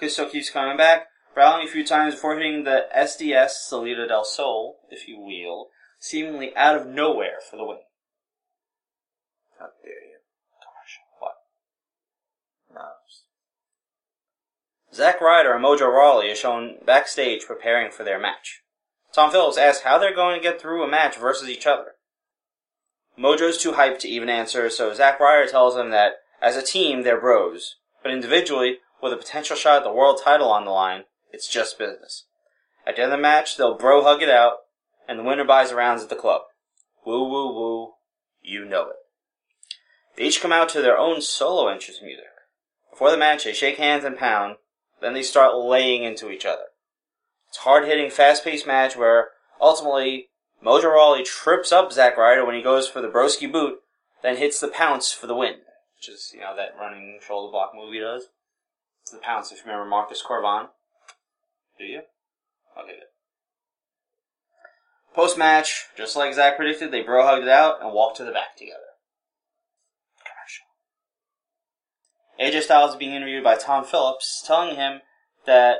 [0.00, 1.06] Kalisto keeps coming back,
[1.36, 5.68] rallying a few times before hitting the SDS Salida del Sol, if you will,
[5.98, 7.78] seemingly out of nowhere for the win.
[9.58, 10.18] How dare you?
[10.60, 11.04] Commercial.
[11.18, 11.34] What?
[12.74, 12.88] No.
[14.94, 18.62] Zack Ryder and Mojo Rawley are shown backstage preparing for their match.
[19.12, 21.92] Tom Phillips asks how they're going to get through a match versus each other.
[23.18, 27.02] Mojo's too hyped to even answer, so Zack Ryder tells him that as a team
[27.02, 31.04] they're bros, but individually, with a potential shot at the world title on the line,
[31.32, 32.24] it's just business.
[32.86, 34.58] At the end of the match, they'll bro hug it out,
[35.08, 36.42] and the winner buys rounds at the club.
[37.04, 37.92] Woo woo woo,
[38.40, 38.96] you know it.
[40.16, 42.24] They each come out to their own solo entrance music.
[42.90, 44.56] Before the match, they shake hands and pound,
[45.00, 46.66] then they start laying into each other.
[47.48, 49.28] It's a hard hitting, fast paced match where
[49.60, 50.28] ultimately
[50.64, 53.80] Mojo Rawley trips up Zack Ryder when he goes for the broski boot,
[54.22, 55.56] then hits the pounce for the win.
[55.96, 58.28] Which is, you know, that running shoulder block movie does.
[59.02, 60.68] It's the pounce, if you remember Marcus Cor Von.
[61.82, 62.02] Do you?
[62.78, 63.10] Okay, good.
[65.16, 68.30] Post match, just like Zack predicted, they bro hugged it out and walked to the
[68.30, 68.78] back together.
[72.38, 72.60] Commercial.
[72.60, 75.00] AJ Styles is being interviewed by Tom Phillips, telling him
[75.44, 75.78] that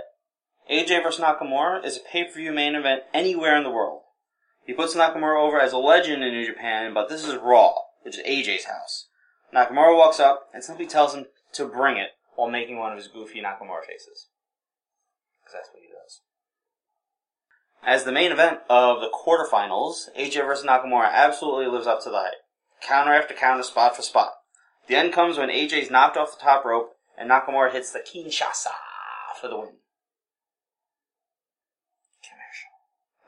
[0.68, 1.20] AJ vs.
[1.20, 4.00] Nakamura is a pay per view main event anywhere in the world.
[4.66, 8.18] He puts Nakamura over as a legend in New Japan, but this is Raw, which
[8.18, 9.06] is AJ's house.
[9.54, 13.06] Nakamura walks up and simply tells him to bring it while making one of his
[13.06, 14.26] goofy Nakamura faces.
[15.52, 16.20] Because that's what he does.
[17.84, 20.64] As the main event of the quarterfinals, AJ vs.
[20.64, 22.32] Nakamura absolutely lives up to the hype.
[22.80, 24.32] Counter after counter, spot for spot.
[24.88, 28.72] The end comes when AJ's knocked off the top rope and Nakamura hits the Kinshasa
[29.40, 29.68] for the win.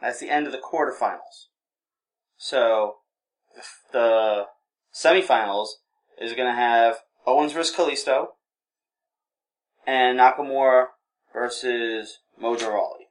[0.00, 1.48] That's the end of the quarterfinals.
[2.36, 2.96] So,
[3.92, 4.44] the
[4.94, 5.68] semifinals
[6.20, 8.26] is going to have Owens versus Kalisto
[9.86, 10.88] and Nakamura
[11.34, 13.08] versus Mojo Rawley.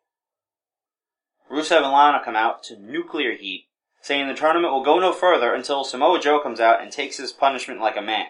[1.52, 3.68] Rusev and Lana come out to nuclear heat,
[4.02, 7.32] saying the tournament will go no further until Samoa Joe comes out and takes his
[7.32, 8.28] punishment like a man.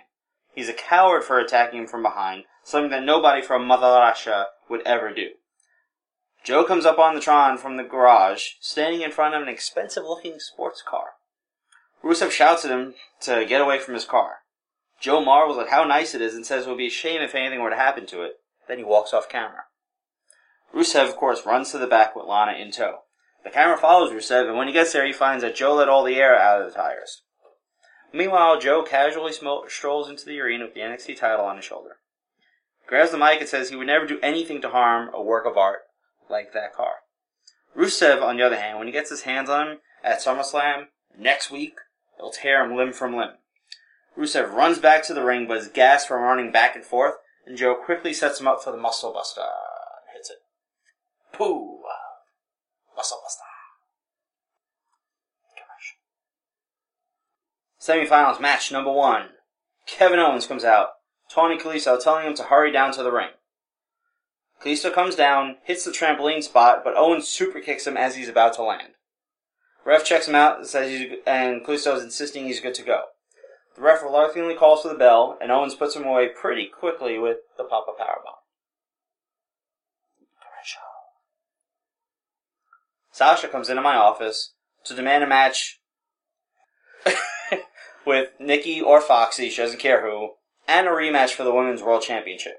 [0.53, 4.81] He's a coward for attacking him from behind, something that nobody from Mother Russia would
[4.85, 5.29] ever do.
[6.43, 10.03] Joe comes up on the Tron from the garage, standing in front of an expensive
[10.03, 11.11] looking sports car.
[12.03, 14.39] Rusev shouts at him to get away from his car.
[14.99, 17.33] Joe marvels at how nice it is and says it would be a shame if
[17.33, 18.33] anything were to happen to it.
[18.67, 19.63] Then he walks off camera.
[20.73, 22.99] Rusev, of course, runs to the back with Lana in tow.
[23.43, 26.03] The camera follows Rusev, and when he gets there, he finds that Joe let all
[26.03, 27.23] the air out of the tires.
[28.13, 31.97] Meanwhile, Joe casually strolls into the arena with the NXT title on his shoulder.
[32.87, 35.57] Grabs the mic and says he would never do anything to harm a work of
[35.57, 35.79] art
[36.29, 36.95] like that car.
[37.75, 41.49] Rusev, on the other hand, when he gets his hands on him at SummerSlam next
[41.49, 41.75] week,
[42.17, 43.37] he'll tear him limb from limb.
[44.17, 47.15] Rusev runs back to the ring, but is gassed from running back and forth,
[47.47, 50.37] and Joe quickly sets him up for the Muscle Buster and hits it.
[51.33, 51.81] Pooh!
[52.95, 53.43] Muscle Buster.
[57.83, 59.29] Semifinals match number one.
[59.85, 60.91] Kevin Owens comes out.
[61.29, 63.31] Tony Kalisto telling him to hurry down to the ring.
[64.63, 68.53] Kalisto comes down, hits the trampoline spot, but Owens super kicks him as he's about
[68.53, 68.93] to land.
[69.83, 73.01] Ref checks him out and says he's, and Kalisto is insisting he's good to go.
[73.75, 77.39] The ref reluctantly calls for the bell, and Owens puts him away pretty quickly with
[77.57, 78.42] the pop-up powerbomb.
[83.13, 84.53] Sasha comes into my office
[84.85, 85.79] to demand a match
[88.07, 90.31] with Nikki or Foxy, she doesn't care who,
[90.67, 92.55] and a rematch for the Women's World Championship.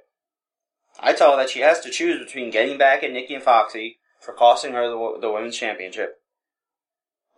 [1.01, 3.99] I tell her that she has to choose between getting back at Nikki and Foxy
[4.21, 6.21] for costing her the, the Women's Championship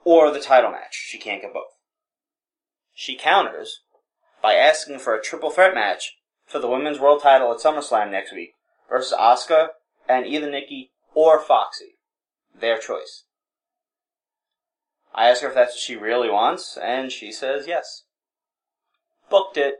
[0.04, 1.06] or the title match.
[1.08, 1.72] She can't get both.
[2.92, 3.80] She counters
[4.42, 8.34] by asking for a triple threat match for the Women's World title at SummerSlam next
[8.34, 8.52] week
[8.90, 9.68] versus Asuka
[10.06, 11.95] and either Nikki or Foxy.
[12.60, 13.24] Their choice.
[15.14, 18.04] I ask her if that's what she really wants, and she says yes.
[19.30, 19.76] Booked it.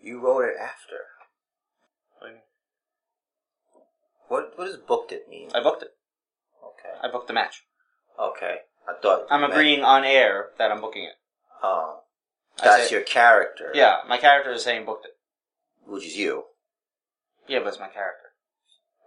[0.00, 0.96] You wrote it after.
[4.28, 5.50] What what does booked it mean?
[5.54, 5.90] I booked it.
[6.62, 6.94] Okay.
[7.02, 7.62] I booked the match.
[8.18, 8.56] Okay.
[8.88, 11.14] I thought I'm you meant- agreeing on air that I'm booking it.
[11.62, 12.00] Oh.
[12.62, 13.70] That's say- your character.
[13.74, 15.12] Yeah, my character is saying booked it.
[15.86, 16.44] Which is you.
[17.46, 18.28] Yeah, but it's my character.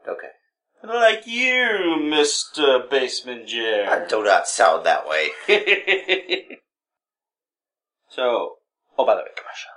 [0.08, 0.30] Okay.
[0.84, 2.90] Like you, Mr.
[2.90, 5.30] Basement I do not sound that way.
[8.10, 8.56] so,
[8.98, 9.72] oh, by the way, commercial.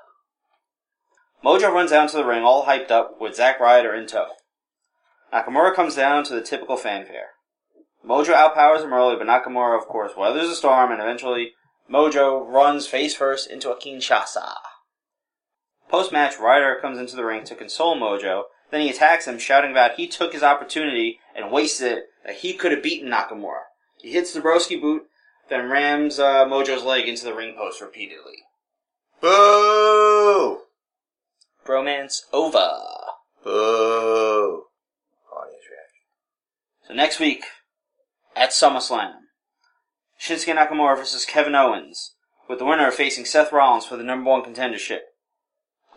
[1.43, 4.27] Mojo runs down to the ring all hyped up with Zack Ryder in tow.
[5.33, 7.31] Nakamura comes down to the typical fanfare.
[8.07, 11.53] Mojo outpowers him early, but Nakamura, of course, weathers the storm and eventually
[11.91, 14.55] Mojo runs face first into a Kinshasa.
[15.89, 18.45] Post match, Ryder comes into the ring to console Mojo.
[18.71, 22.53] Then he attacks him, shouting about he took his opportunity and wasted it, that he
[22.53, 23.63] could have beaten Nakamura.
[23.99, 25.05] He hits the broski boot,
[25.49, 28.45] then rams uh, Mojo's leg into the ring post repeatedly.
[29.21, 30.61] Boo!
[31.67, 32.71] Bromance over.
[33.43, 34.65] Boo!
[35.33, 36.07] Audience reaction.
[36.87, 37.45] So next week,
[38.37, 39.15] at SummerSlam,
[40.21, 42.15] Shinsuke Nakamura versus Kevin Owens,
[42.49, 45.01] with the winner facing Seth Rollins for the number one contendership.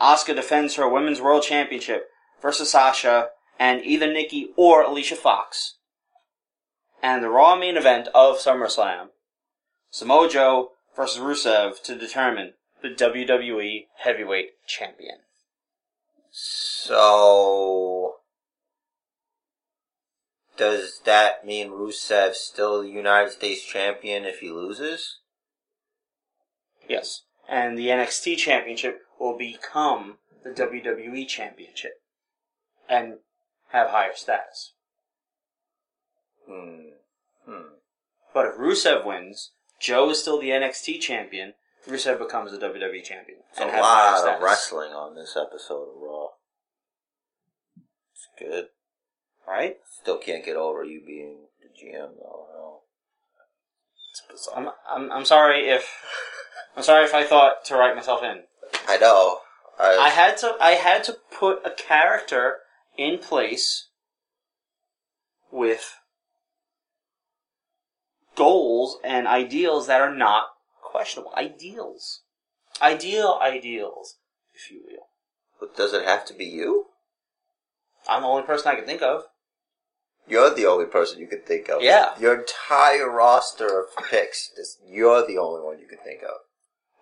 [0.02, 2.08] Asuka defends her Women's World Championship
[2.44, 5.78] versus Sasha and either Nikki or Alicia Fox.
[7.02, 9.08] And the Raw main event of SummerSlam,
[9.90, 15.20] Samoa Joe versus Rusev to determine the WWE Heavyweight Champion.
[16.32, 18.16] So,
[20.58, 25.20] does that mean Rusev's still the United States champion if he loses?
[26.88, 27.24] Yes.
[27.48, 32.03] And the NXT Championship will become the WWE Championship
[32.94, 33.16] and
[33.70, 34.74] have higher status.
[36.48, 36.90] Hmm.
[37.46, 37.74] Hmm.
[38.34, 41.54] But if Rusev wins, Joe is still the NXT Champion.
[41.88, 46.28] Rusev becomes the WWE Champion and a lot of wrestling on this episode of Raw.
[48.14, 48.68] It's good.
[49.46, 49.78] right?
[50.02, 52.48] Still can't get over you being the GM though.
[52.54, 52.80] no.
[54.12, 54.74] It's bizarre.
[54.90, 55.90] I'm, I'm I'm sorry if
[56.78, 58.44] I'm sorry if I thought to write myself in.
[58.88, 59.40] I know.
[59.78, 62.60] I, I had to I had to put a character
[62.98, 63.90] in place
[65.52, 65.96] with
[68.36, 70.46] goals and ideals that are not
[70.82, 71.34] questionable.
[71.36, 72.22] Ideals.
[72.82, 74.16] Ideal ideals,
[74.54, 75.08] if you will.
[75.60, 76.88] but does it have to be you?
[78.08, 79.24] I'm the only person I can think of.
[80.28, 81.82] You're the only person you could think of.
[81.82, 82.18] Yeah.
[82.20, 86.38] Your entire roster of picks, just, you're the only one you could think of.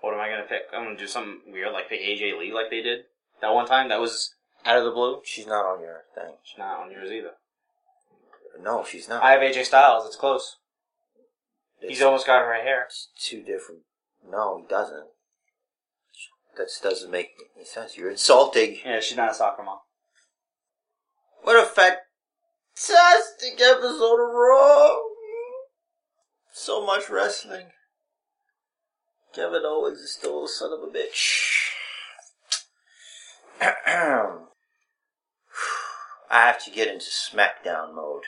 [0.01, 0.63] What am I gonna pick?
[0.73, 3.01] I'm gonna do something weird like pick AJ Lee like they did
[3.41, 3.89] that one time.
[3.89, 4.33] That was
[4.65, 5.21] out of the blue.
[5.23, 6.35] She's not on your thing.
[6.43, 7.31] She's not on yours either.
[8.61, 9.23] No, she's not.
[9.23, 10.05] I have AJ Styles.
[10.05, 10.57] It's close.
[11.79, 12.83] It's- He's almost got her right here.
[12.87, 13.81] It's two different.
[14.29, 15.07] No, he doesn't.
[16.57, 17.97] That doesn't make any sense.
[17.97, 18.79] You're insulting.
[18.85, 19.79] Yeah, she's not a soccer mom.
[21.43, 24.97] What a fantastic episode of Raw!
[26.53, 27.67] So much wrestling.
[29.33, 31.69] Kevin Owens is still a son of a bitch.
[36.31, 38.23] I have to get into SmackDown mode.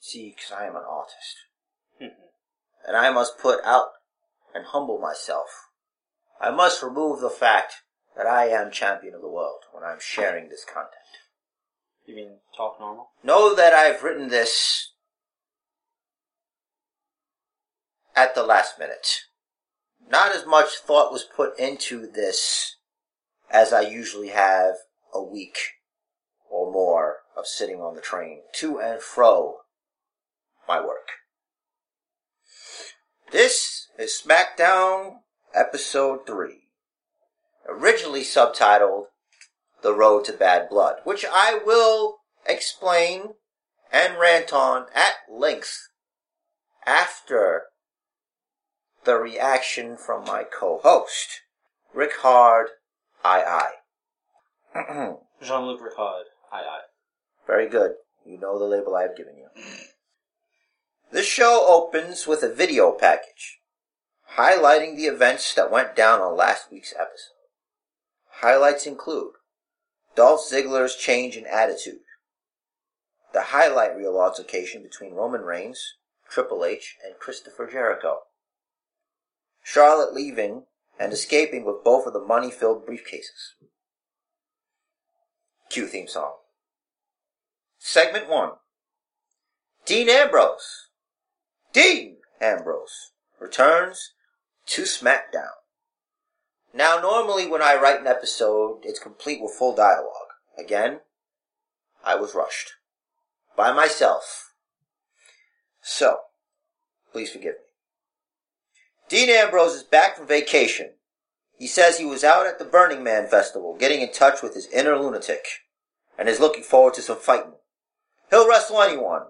[0.00, 1.36] See, because I am an artist.
[2.02, 2.14] Mm-hmm.
[2.86, 3.88] and I must put out
[4.54, 5.48] and humble myself.
[6.40, 7.74] I must remove the fact
[8.16, 10.94] that I am champion of the world when I'm sharing this content.
[12.06, 13.10] You mean talk normal?
[13.22, 14.92] Know that I've written this
[18.16, 19.22] at the last minute.
[20.08, 22.76] Not as much thought was put into this
[23.50, 24.76] as I usually have
[25.12, 25.58] a week
[26.50, 29.58] or more of sitting on the train to and fro
[30.66, 31.08] my work.
[33.30, 35.18] This is SmackDown
[35.54, 36.62] Episode 3,
[37.68, 39.06] originally subtitled
[39.82, 43.34] The Road to Bad Blood, which I will explain
[43.92, 45.88] and rant on at length
[46.86, 47.64] after
[49.04, 51.40] the reaction from my co-host,
[51.94, 52.68] Rick Hard,
[53.24, 53.70] I I.
[55.42, 56.24] Jean Luc Ricard.
[56.52, 56.88] Aye aye.
[57.46, 57.92] Very good.
[58.24, 59.48] You know the label I've given you.
[61.10, 63.58] This show opens with a video package
[64.36, 67.34] highlighting the events that went down on last week's episode.
[68.40, 69.32] Highlights include
[70.14, 72.00] Dolph Ziggler's change in attitude,
[73.32, 75.94] the highlight reel altercation between Roman Reigns,
[76.30, 78.18] Triple H, and Christopher Jericho,
[79.64, 80.64] Charlotte leaving
[81.00, 83.54] and escaping with both of the money filled briefcases.
[85.68, 86.34] Cue theme song.
[87.78, 88.50] Segment 1
[89.84, 90.88] Dean Ambrose.
[91.72, 94.12] Dean Ambrose returns
[94.66, 95.58] to SmackDown.
[96.74, 100.32] Now, normally when I write an episode, it's complete with full dialogue.
[100.58, 101.00] Again,
[102.04, 102.72] I was rushed.
[103.56, 104.52] By myself.
[105.80, 106.18] So,
[107.12, 107.68] please forgive me.
[109.08, 110.92] Dean Ambrose is back from vacation.
[111.58, 114.68] He says he was out at the Burning Man Festival getting in touch with his
[114.68, 115.44] inner lunatic
[116.16, 117.54] and is looking forward to some fighting.
[118.30, 119.22] He'll wrestle anyone.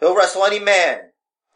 [0.00, 1.10] He'll wrestle any man,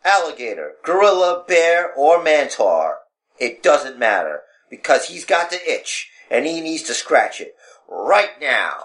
[0.05, 2.95] alligator, gorilla, bear, or mantar.
[3.39, 4.41] It doesn't matter
[4.71, 7.55] because he's got the itch and he needs to scratch it
[7.89, 8.85] right now.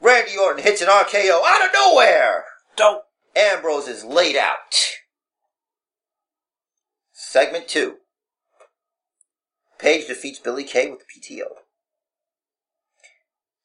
[0.00, 2.44] Randy Orton hits an RKO out of nowhere.
[2.76, 3.02] Don't.
[3.36, 4.76] Ambrose is laid out.
[7.12, 7.96] Segment 2.
[9.78, 11.48] Paige defeats Billie Kay with the PTO.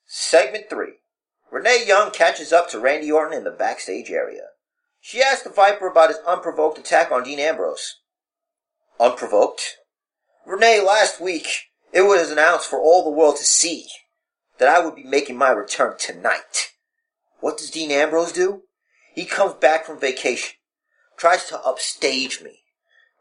[0.06, 0.94] Segment 3.
[1.52, 4.48] Renee Young catches up to Randy Orton in the backstage area.
[5.00, 7.96] She asks the Viper about his unprovoked attack on Dean Ambrose.
[9.00, 9.78] Unprovoked?
[10.46, 11.48] Renee, last week,
[11.94, 13.88] it was announced for all the world to see
[14.58, 16.72] that I would be making my return tonight.
[17.40, 18.64] What does Dean Ambrose do?
[19.16, 20.56] He comes back from vacation,
[21.18, 22.60] tries to upstage me.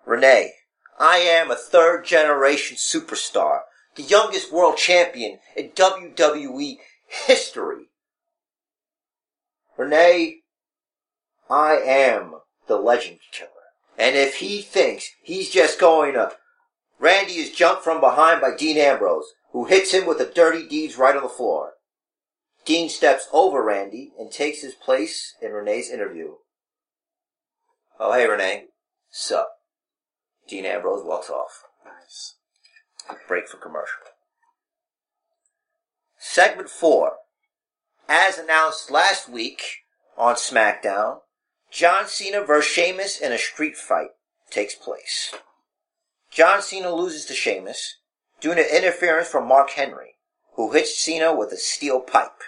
[0.04, 0.54] Renee,
[0.98, 3.60] I am a third generation superstar,
[3.94, 7.90] the youngest world champion in WWE history.
[9.76, 10.40] Renee,
[11.48, 13.50] I am the legend killer.
[13.96, 16.32] And if he thinks he's just going to,
[16.98, 20.98] Randy is jumped from behind by Dean Ambrose, who hits him with a dirty deeds
[20.98, 21.74] right on the floor.
[22.64, 26.34] Dean steps over Randy and takes his place in Renee's interview.
[28.00, 28.64] Oh, hey, Renee.
[29.10, 29.57] Sup?
[30.48, 31.64] Dean Ambrose walks off.
[31.84, 32.34] Nice.
[33.26, 34.00] Break for commercial.
[36.18, 37.12] Segment 4.
[38.08, 39.62] As announced last week
[40.16, 41.18] on SmackDown,
[41.70, 42.70] John Cena vs.
[42.70, 44.08] Sheamus in a street fight
[44.50, 45.34] takes place.
[46.30, 47.98] John Cena loses to Sheamus
[48.40, 50.16] due to interference from Mark Henry,
[50.54, 52.42] who hits Cena with a steel pipe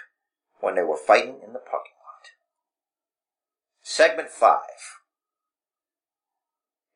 [0.59, 2.31] when they were fighting in the parking lot.
[3.83, 4.59] Segment 5.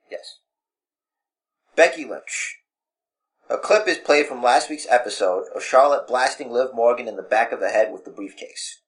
[0.09, 0.39] Yes.
[1.75, 2.59] Becky Lynch.
[3.49, 7.21] A clip is played from last week's episode of Charlotte blasting Liv Morgan in the
[7.21, 8.81] back of the head with the briefcase.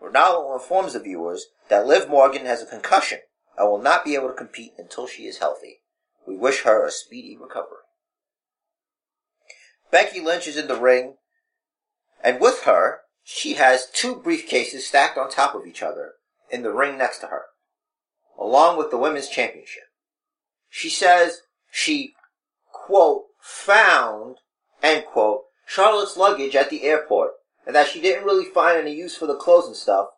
[0.00, 3.18] Ronaldo informs the viewers that Liv Morgan has a concussion
[3.58, 5.80] and will not be able to compete until she is healthy.
[6.24, 7.78] We wish her a speedy recovery.
[9.90, 11.16] Becky Lynch is in the ring,
[12.22, 16.12] and with her, she has two briefcases stacked on top of each other
[16.50, 17.46] in the ring next to her,
[18.38, 19.84] along with the women's championship.
[20.68, 21.42] She says
[21.72, 22.14] she,
[22.70, 24.36] quote, found,
[24.82, 27.32] end quote, Charlotte's luggage at the airport,
[27.66, 30.08] and that she didn't really find any use for the clothes and stuff,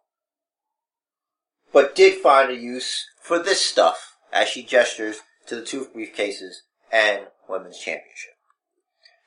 [1.73, 6.57] but did find a use for this stuff, as she gestures to the two briefcases
[6.91, 8.33] and women's championship.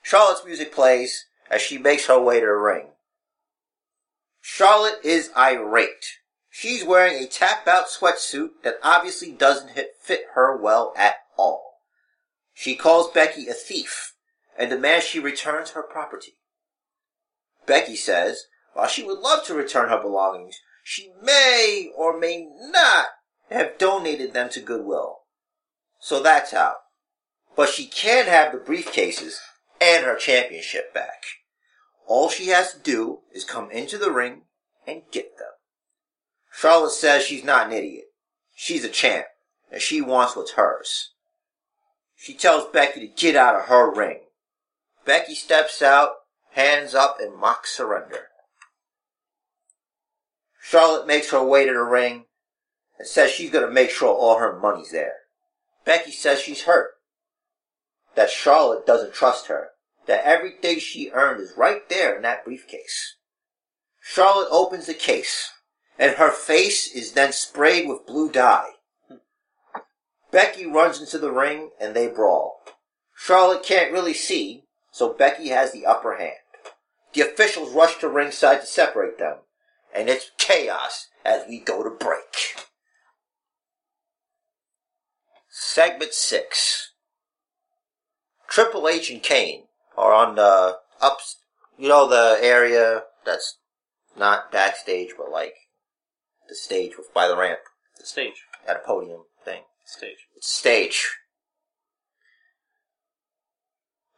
[0.04, 2.88] Charlotte's music plays as she makes her way to the ring.
[4.42, 6.18] Charlotte is irate.
[6.50, 9.72] She's wearing a tap out sweatsuit that obviously doesn't
[10.02, 11.67] fit her well at all.
[12.60, 14.16] She calls Becky a thief
[14.58, 16.40] and demands she returns her property.
[17.68, 23.10] Becky says, while she would love to return her belongings, she may or may not
[23.52, 25.20] have donated them to Goodwill.
[26.00, 26.78] So that's out.
[27.56, 29.36] But she can have the briefcases
[29.80, 31.26] and her championship back.
[32.08, 34.46] All she has to do is come into the ring
[34.88, 35.48] and get them.
[36.52, 38.06] Charlotte says she's not an idiot.
[38.56, 39.28] She's a champ,
[39.72, 41.12] and she wants what's hers.
[42.18, 44.22] She tells Becky to get out of her ring.
[45.06, 46.14] Becky steps out,
[46.52, 48.28] hands up, and mock surrender.
[50.62, 52.26] Charlotte makes her way to the ring
[52.98, 55.14] and says she's going to make sure all her money's there.
[55.86, 56.96] Becky says she's hurt
[58.16, 59.70] that Charlotte doesn't trust her,
[60.08, 63.16] that everything she earned is right there in that briefcase.
[64.02, 65.52] Charlotte opens the case,
[66.00, 68.72] and her face is then sprayed with blue dye.
[70.32, 72.62] Becky runs into the ring, and they brawl.
[73.16, 76.36] Charlotte can't really see, so Becky has the upper hand.
[77.14, 79.38] The officials rush to ringside to separate them,
[79.96, 82.56] and it's chaos as we go to break.
[85.50, 86.92] Segment 6
[88.48, 89.64] Triple H and Kane
[89.98, 91.20] are on the up,
[91.78, 93.58] you know, the area that's
[94.18, 95.54] not backstage, but like
[96.48, 97.60] the stage with, by the ramp
[98.00, 98.44] The stage.
[98.68, 99.24] at a podium.
[99.88, 100.28] Stage.
[100.42, 101.08] Stage.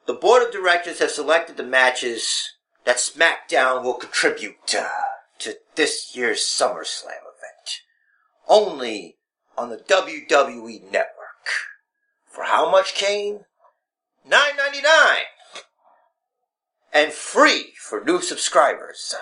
[0.07, 2.53] The board of directors have selected the matches
[2.85, 4.89] that SmackDown will contribute uh,
[5.37, 7.81] to this year's SummerSlam event.
[8.47, 9.17] Only
[9.55, 11.45] on the WWE Network.
[12.25, 13.41] For how much, Kane?
[14.25, 15.25] Nine ninety nine,
[16.91, 19.13] and free for new subscribers.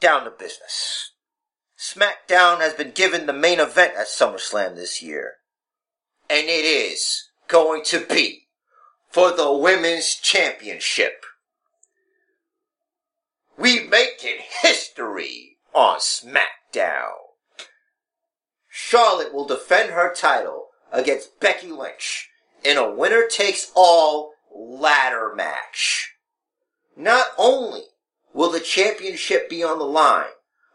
[0.00, 1.12] Down to business.
[1.78, 5.34] SmackDown has been given the main event at SummerSlam this year,
[6.30, 8.48] and it is going to be
[9.10, 11.24] for the Women's Championship.
[13.58, 17.12] We making history on SmackDown.
[18.68, 22.30] Charlotte will defend her title against Becky Lynch
[22.64, 26.14] in a winner takes all ladder match.
[26.96, 27.82] Not only
[28.32, 30.26] will the championship be on the line,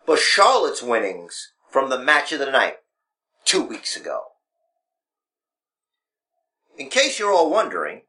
[0.06, 2.78] but Charlotte's winnings from the match of the night
[3.46, 4.22] two weeks ago.
[6.78, 8.02] In case you're all wondering,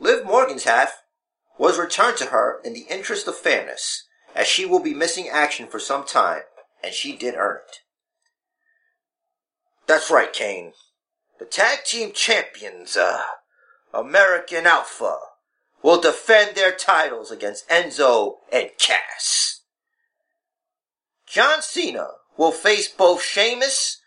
[0.00, 1.02] Liv Morgan's half
[1.58, 4.04] was returned to her in the interest of fairness,
[4.34, 6.42] as she will be missing action for some time,
[6.82, 7.78] and she did earn it.
[9.86, 10.72] That's right, Kane.
[11.38, 13.22] The tag team champions, uh,
[13.94, 15.16] American Alpha,
[15.82, 19.55] will defend their titles against Enzo and Cass.
[21.26, 24.00] John Cena will face both Sheamus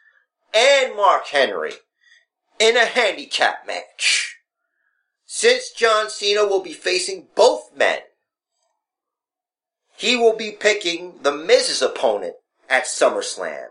[0.53, 1.73] and Mark Henry
[2.59, 4.37] in a handicap match.
[5.25, 7.99] Since John Cena will be facing both men,
[9.95, 12.35] he will be picking the Miz's opponent
[12.69, 13.67] at SummerSlam,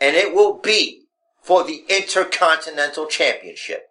[0.00, 1.04] and it will be
[1.42, 3.90] for the Intercontinental Championship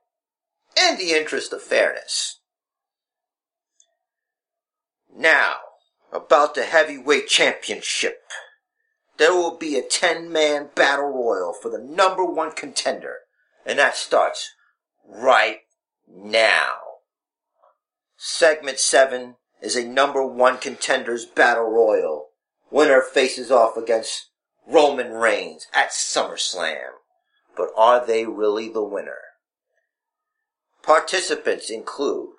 [0.75, 2.39] in the interest of fairness.
[5.15, 5.57] Now,
[6.11, 8.21] about the Heavyweight Championship.
[9.17, 13.17] There will be a 10 man battle royal for the number one contender,
[13.65, 14.51] and that starts
[15.05, 15.61] right
[16.07, 16.73] now.
[18.15, 22.27] Segment 7 is a number one contenders battle royal.
[22.69, 24.29] Winner faces off against
[24.67, 26.91] Roman Reigns at SummerSlam.
[27.55, 29.19] But are they really the winner?
[30.83, 32.35] Participants include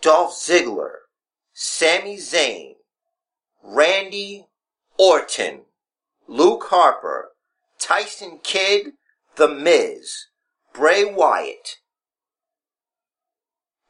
[0.00, 0.92] Dolph Ziggler,
[1.52, 2.74] Sami Zayn,
[3.62, 4.46] Randy
[4.98, 5.62] Orton,
[6.30, 7.30] Luke Harper,
[7.80, 8.92] Tyson Kidd,
[9.34, 10.26] The Miz,
[10.72, 11.78] Bray Wyatt,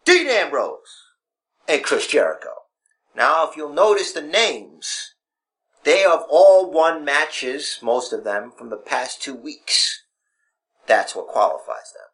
[0.06, 0.78] Dean Ambrose,
[1.68, 2.54] and Chris Jericho.
[3.14, 5.12] Now, if you'll notice the names,
[5.84, 10.02] they have all won matches, most of them, from the past two weeks.
[10.86, 12.08] That's what qualifies them.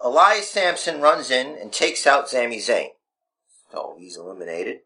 [0.00, 2.90] Elias Samson runs in and takes out Sami Zayn.
[3.72, 4.82] So he's eliminated.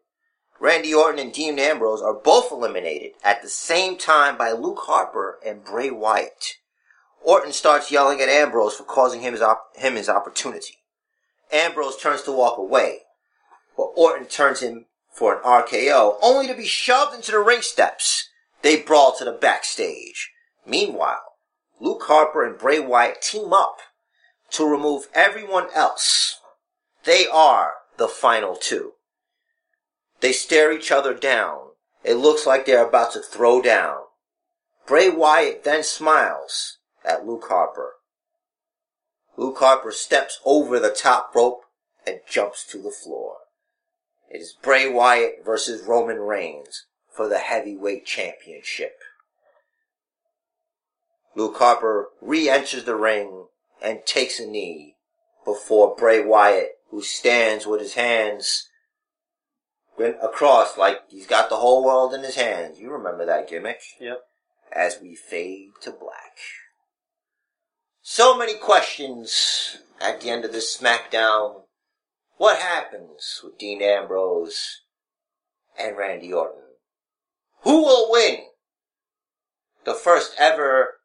[0.59, 5.37] Randy Orton and Dean Ambrose are both eliminated at the same time by Luke Harper
[5.45, 6.55] and Bray Wyatt.
[7.21, 10.77] Orton starts yelling at Ambrose for causing him his, op- him his opportunity.
[11.51, 12.99] Ambrose turns to walk away,
[13.75, 18.29] but Orton turns him for an RKO, only to be shoved into the ring steps.
[18.61, 20.31] They brawl to the backstage.
[20.65, 21.35] Meanwhile,
[21.79, 23.77] Luke Harper and Bray Wyatt team up
[24.51, 26.39] to remove everyone else.
[27.03, 28.93] They are the final two.
[30.25, 31.73] They stare each other down.
[32.03, 34.05] It looks like they're about to throw down.
[34.87, 37.97] Bray Wyatt then smiles at Luke Harper.
[39.37, 41.65] Luke Harper steps over the top rope
[42.07, 43.35] and jumps to the floor.
[44.27, 48.97] It is Bray Wyatt versus Roman Reigns for the heavyweight championship.
[51.35, 53.45] Luke Harper re-enters the ring
[53.79, 54.95] and takes a knee
[55.45, 58.69] before Bray Wyatt, who stands with his hands
[59.99, 62.79] across like he's got the whole world in his hands.
[62.79, 63.81] You remember that gimmick?
[63.99, 64.19] Yep.
[64.71, 66.37] As we fade to black.
[68.01, 71.61] So many questions at the end of this SmackDown.
[72.37, 74.81] What happens with Dean Ambrose
[75.79, 76.61] and Randy Orton?
[77.61, 78.39] Who will win
[79.85, 80.95] the first ever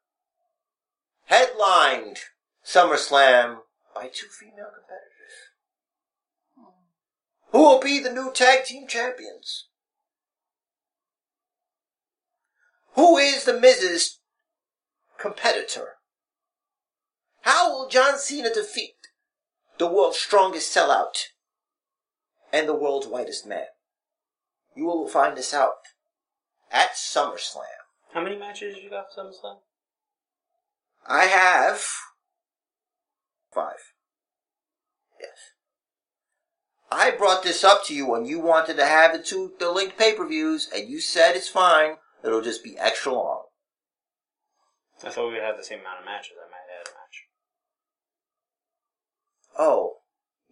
[1.26, 2.18] headlined
[2.64, 3.58] SummerSlam
[3.94, 5.19] by two female competitors.
[7.52, 9.68] Who will be the new tag team champions?
[12.94, 14.20] Who is the Miz's
[15.18, 15.94] competitor?
[17.42, 18.94] How will John Cena defeat
[19.78, 21.28] the world's strongest sellout
[22.52, 23.66] and the world's whitest man?
[24.76, 25.72] You will find this out
[26.70, 27.64] at SummerSlam.
[28.12, 29.58] How many matches you got for SummerSlam?
[31.08, 31.82] I have
[33.52, 33.92] five.
[36.90, 39.96] I brought this up to you when you wanted to have the two the linked
[39.96, 41.96] pay-per-views, and you said it's fine.
[42.24, 43.44] It'll just be extra long.
[45.04, 46.32] I thought we would have the same amount of matches.
[46.36, 47.24] I might add a match.
[49.58, 49.98] Oh,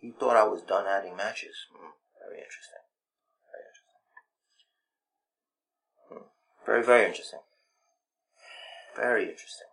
[0.00, 1.54] you thought I was done adding matches?
[1.74, 1.92] Mm,
[2.24, 2.84] very interesting.
[3.52, 3.98] Very interesting.
[6.12, 7.40] Mm, very very interesting.
[8.96, 9.66] Very interesting.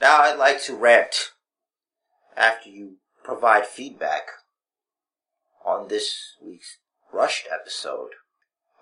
[0.00, 1.32] Now I'd like to rant.
[2.36, 4.28] After you provide feedback
[5.64, 6.78] on this week's
[7.12, 8.10] rushed episode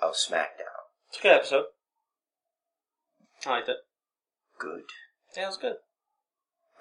[0.00, 0.86] of SmackDown.
[1.08, 1.64] It's a good episode.
[3.46, 3.76] I liked it.
[4.58, 4.82] Good.
[5.36, 5.76] Yeah, it was good.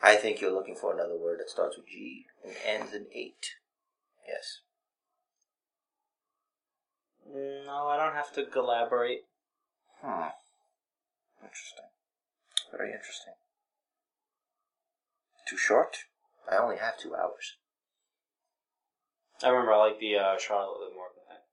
[0.02, 3.56] I think you're looking for another word that starts with G and ends in eight.
[4.28, 4.60] Yes.
[7.28, 9.22] No, I don't have to elaborate.
[10.02, 10.30] Hmm.
[11.42, 11.86] Interesting.
[12.72, 13.34] Very interesting.
[15.48, 15.98] Too short?
[16.52, 17.56] I only have two hours.
[19.46, 21.44] I remember I liked the uh, Charlotte a little more than that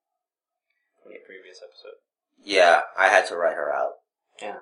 [1.02, 2.00] from the previous episode.
[2.42, 3.92] Yeah, I had to write her out.
[4.40, 4.60] Yeah.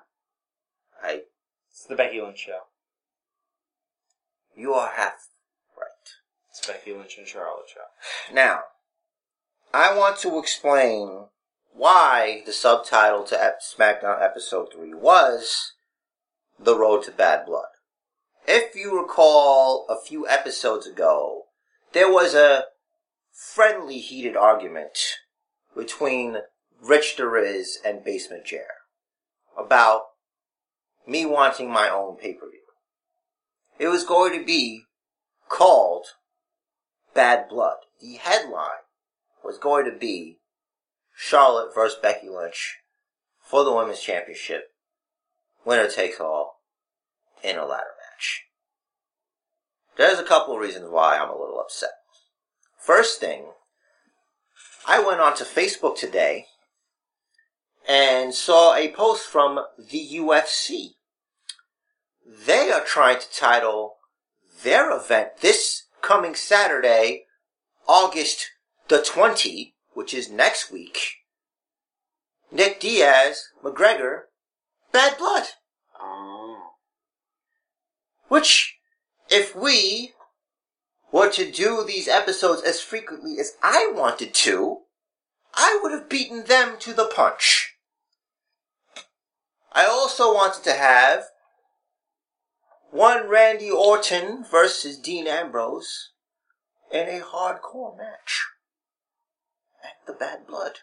[1.01, 1.21] I.
[1.69, 2.59] It's the Becky Lynch show.
[4.53, 5.29] You are half
[5.77, 5.87] right.
[6.49, 8.33] It's Becky Lynch and Charlotte show.
[8.33, 8.59] Now,
[9.73, 11.27] I want to explain
[11.73, 15.71] why the subtitle to Ep- SmackDown Episode 3 was
[16.59, 17.67] The Road to Bad Blood.
[18.45, 21.43] If you recall a few episodes ago,
[21.93, 22.65] there was a
[23.41, 25.17] friendly heated argument
[25.75, 26.37] between
[26.79, 28.67] Rich the Riz and Basement Jer
[29.57, 30.03] about
[31.07, 32.59] me wanting my own pay-per-view.
[33.79, 34.83] It was going to be
[35.49, 36.05] called
[37.15, 37.77] Bad Blood.
[37.99, 38.85] The headline
[39.43, 40.37] was going to be
[41.15, 42.77] Charlotte versus Becky Lynch
[43.39, 44.65] for the Women's Championship.
[45.65, 46.61] Winner takes all
[47.43, 48.43] in a ladder match.
[49.97, 51.89] There's a couple of reasons why I'm a little upset.
[52.81, 53.45] First thing,
[54.87, 56.47] I went onto Facebook today
[57.87, 60.95] and saw a post from the UFC.
[62.25, 63.97] They are trying to title
[64.63, 67.25] their event this coming Saturday,
[67.87, 68.49] August
[68.87, 71.17] the 20, which is next week.
[72.51, 74.21] Nick Diaz, McGregor,
[74.91, 75.43] Bad Blood.
[75.99, 76.71] Oh.
[78.27, 78.79] Which,
[79.29, 80.13] if we
[81.11, 84.79] were to do these episodes as frequently as I wanted to,
[85.53, 87.75] I would have beaten them to the punch.
[89.73, 91.25] I also wanted to have
[92.89, 96.11] one Randy Orton versus Dean Ambrose
[96.91, 98.45] in a hardcore match
[99.83, 100.79] at the Bad Blood.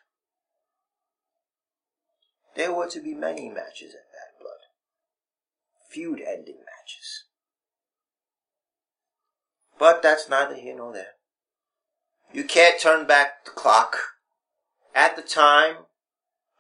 [2.57, 4.59] There were to be many matches at Bad Blood.
[5.91, 7.25] Feud ending matches.
[9.79, 11.15] But that's neither here nor there.
[12.33, 13.97] You can't turn back the clock.
[14.95, 15.77] At the time,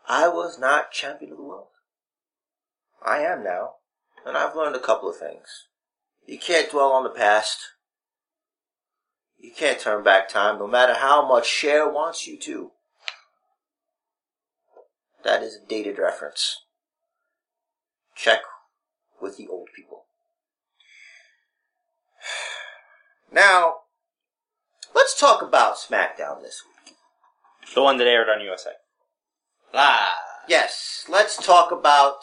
[0.08, 1.68] I was not champion of the world.
[3.04, 3.74] I am now,
[4.24, 5.66] and I've learned a couple of things.
[6.26, 7.58] You can't dwell on the past.
[9.36, 12.72] You can't turn back time, no matter how much Cher wants you to.
[15.24, 16.64] That is a dated reference.
[18.14, 18.40] Check
[19.20, 20.04] with the old people.
[23.32, 23.74] Now,
[24.94, 26.96] let's talk about SmackDown this week.
[27.74, 28.70] The one that aired on USA.
[29.74, 30.14] Ah,
[30.48, 32.16] yes, let's talk about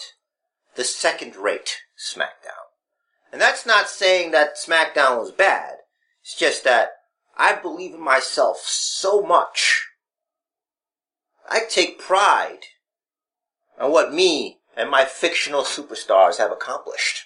[0.76, 2.66] the second rate SmackDown.
[3.32, 5.76] And that's not saying that SmackDown was bad.
[6.22, 6.90] It's just that
[7.38, 9.86] I believe in myself so much.
[11.48, 12.62] I take pride
[13.80, 17.26] in what me and my fictional superstars have accomplished.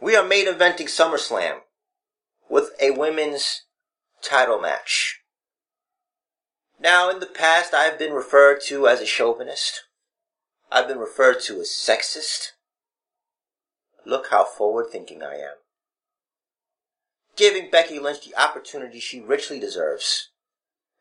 [0.00, 1.60] We are main eventing SummerSlam
[2.50, 3.62] with a women's
[4.20, 5.20] title match.
[6.78, 9.84] Now, in the past, I've been referred to as a chauvinist.
[10.72, 12.52] I've been referred to as sexist.
[14.04, 15.54] Look how forward thinking I am.
[17.36, 20.30] Giving Becky Lynch the opportunity she richly deserves.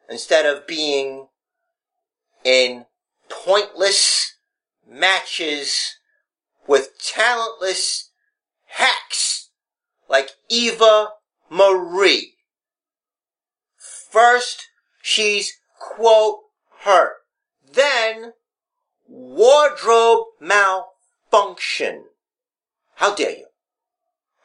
[0.09, 1.27] Instead of being
[2.43, 2.85] in
[3.29, 4.35] pointless
[4.87, 5.95] matches
[6.67, 8.11] with talentless
[8.65, 9.49] hacks
[10.09, 11.09] like Eva
[11.49, 12.35] Marie.
[13.77, 14.67] First,
[15.01, 16.39] she's quote
[16.81, 17.13] hurt.
[17.71, 18.33] Then,
[19.07, 22.05] wardrobe malfunction.
[22.95, 23.45] How dare you?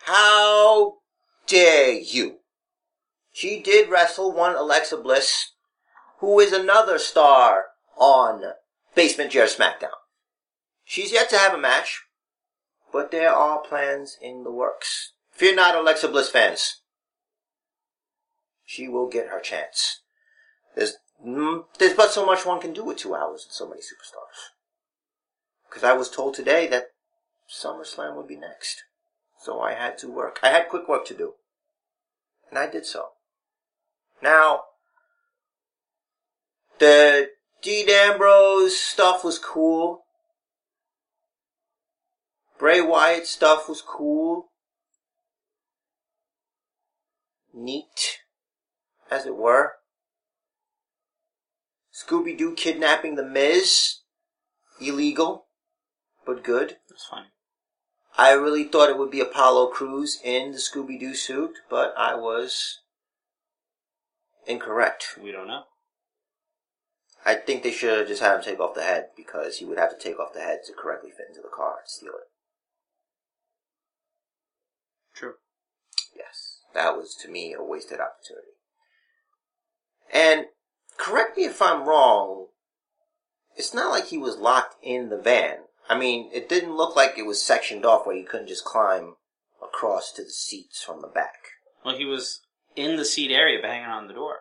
[0.02, 0.98] How
[1.46, 2.38] dare you?
[3.32, 5.52] She did wrestle one Alexa Bliss,
[6.18, 8.42] who is another star on
[8.94, 9.88] Basement Jer SmackDown.
[10.84, 12.02] She's yet to have a match,
[12.92, 15.12] but there are plans in the works.
[15.32, 16.82] Fear not, Alexa Bliss fans.
[18.64, 20.00] She will get her chance.
[20.74, 20.94] There's,
[21.24, 24.52] mm, there's but so much one can do with two hours and so many superstars.
[25.68, 26.88] Because I was told today that
[27.50, 28.84] SummerSlam would be next.
[29.40, 30.38] So I had to work.
[30.42, 31.34] I had quick work to do.
[32.48, 33.08] And I did so.
[34.22, 34.62] Now,
[36.78, 37.28] the
[37.62, 40.04] Dean Ambrose stuff was cool.
[42.58, 44.50] Bray Wyatt stuff was cool.
[47.52, 48.20] Neat,
[49.10, 49.74] as it were.
[51.92, 53.98] Scooby Doo kidnapping the Miz.
[54.80, 55.46] Illegal,
[56.26, 56.78] but good.
[56.88, 57.28] That's funny.
[58.16, 62.14] I really thought it would be Apollo Crews in the Scooby Doo suit, but I
[62.14, 62.80] was
[64.46, 65.16] incorrect.
[65.22, 65.64] We don't know.
[67.24, 69.78] I think they should have just had him take off the head because he would
[69.78, 72.28] have to take off the head to correctly fit into the car and steal it.
[75.14, 75.34] True.
[76.14, 78.53] Yes, that was to me a wasted opportunity.
[80.14, 80.46] And
[80.96, 82.46] correct me if I'm wrong,
[83.56, 85.58] it's not like he was locked in the van.
[85.88, 89.16] I mean, it didn't look like it was sectioned off where you couldn't just climb
[89.62, 91.48] across to the seats from the back.
[91.84, 92.40] Well, he was
[92.76, 94.36] in the seat area, banging on the door.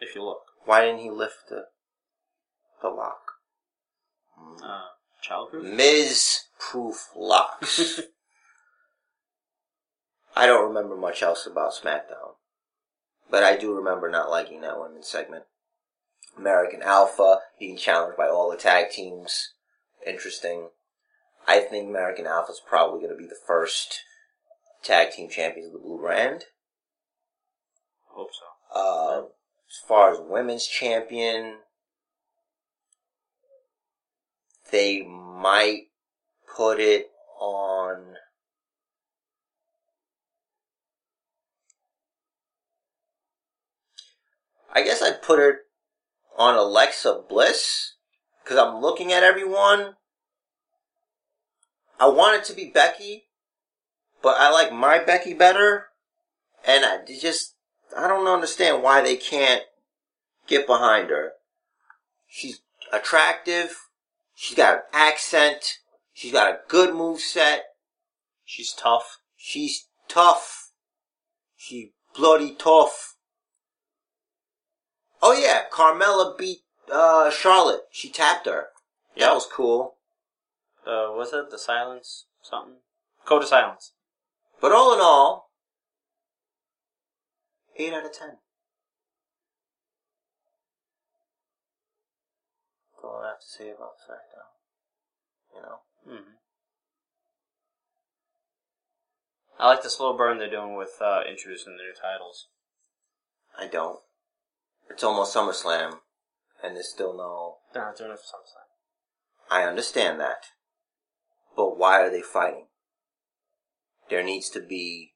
[0.00, 1.64] If you look, Why didn't he lift the
[2.82, 3.20] the lock?
[4.64, 4.84] uh,
[5.22, 5.64] child proof.
[5.64, 6.40] Ms.
[6.58, 8.00] Proof locks.
[10.36, 12.29] I don't remember much else about SmackDown,
[13.30, 15.44] but I do remember not liking that women's segment.
[16.36, 19.52] American Alpha being challenged by all the tag teams.
[20.06, 20.70] Interesting.
[21.46, 24.00] I think American Alpha is probably going to be the first
[24.82, 26.44] tag team champions of the Blue Brand.
[28.08, 28.78] Hope so.
[28.78, 31.58] Uh, as far as women's champion,
[34.70, 35.84] they might
[36.56, 37.10] put it
[37.40, 38.09] on.
[44.80, 45.56] I guess I'd put it
[46.38, 47.96] on Alexa Bliss
[48.42, 49.96] because I'm looking at everyone.
[51.98, 53.24] I want it to be Becky,
[54.22, 55.88] but I like my Becky better,
[56.66, 57.56] and I just
[57.94, 59.64] I don't understand why they can't
[60.46, 61.32] get behind her.
[62.26, 63.76] She's attractive.
[64.34, 65.80] She's got an accent.
[66.14, 67.64] She's got a good move set.
[68.46, 69.18] She's tough.
[69.36, 70.70] She's tough.
[71.54, 73.09] She bloody tough.
[75.22, 76.60] Oh yeah, Carmella beat
[76.90, 77.82] uh, Charlotte.
[77.90, 78.68] She tapped her.
[79.14, 79.26] Yeah.
[79.26, 79.96] That was cool.
[80.86, 82.26] Uh, was it the silence?
[82.42, 82.76] Something.
[83.26, 83.92] Code of silence.
[84.60, 85.50] But all in all,
[87.76, 88.38] eight out of ten.
[92.92, 94.46] That's all I have to say about SmackDown.
[95.54, 95.78] You know.
[96.06, 96.30] hmm
[99.58, 102.48] I like the slow burn they're doing with uh, introducing the new titles.
[103.58, 104.00] I don't.
[104.90, 106.00] It's almost SummerSlam,
[106.62, 107.58] and there's still no.
[107.72, 108.70] They're not doing it for SummerSlam.
[109.50, 110.44] I understand that.
[111.56, 112.66] But why are they fighting?
[114.08, 115.14] There needs to be.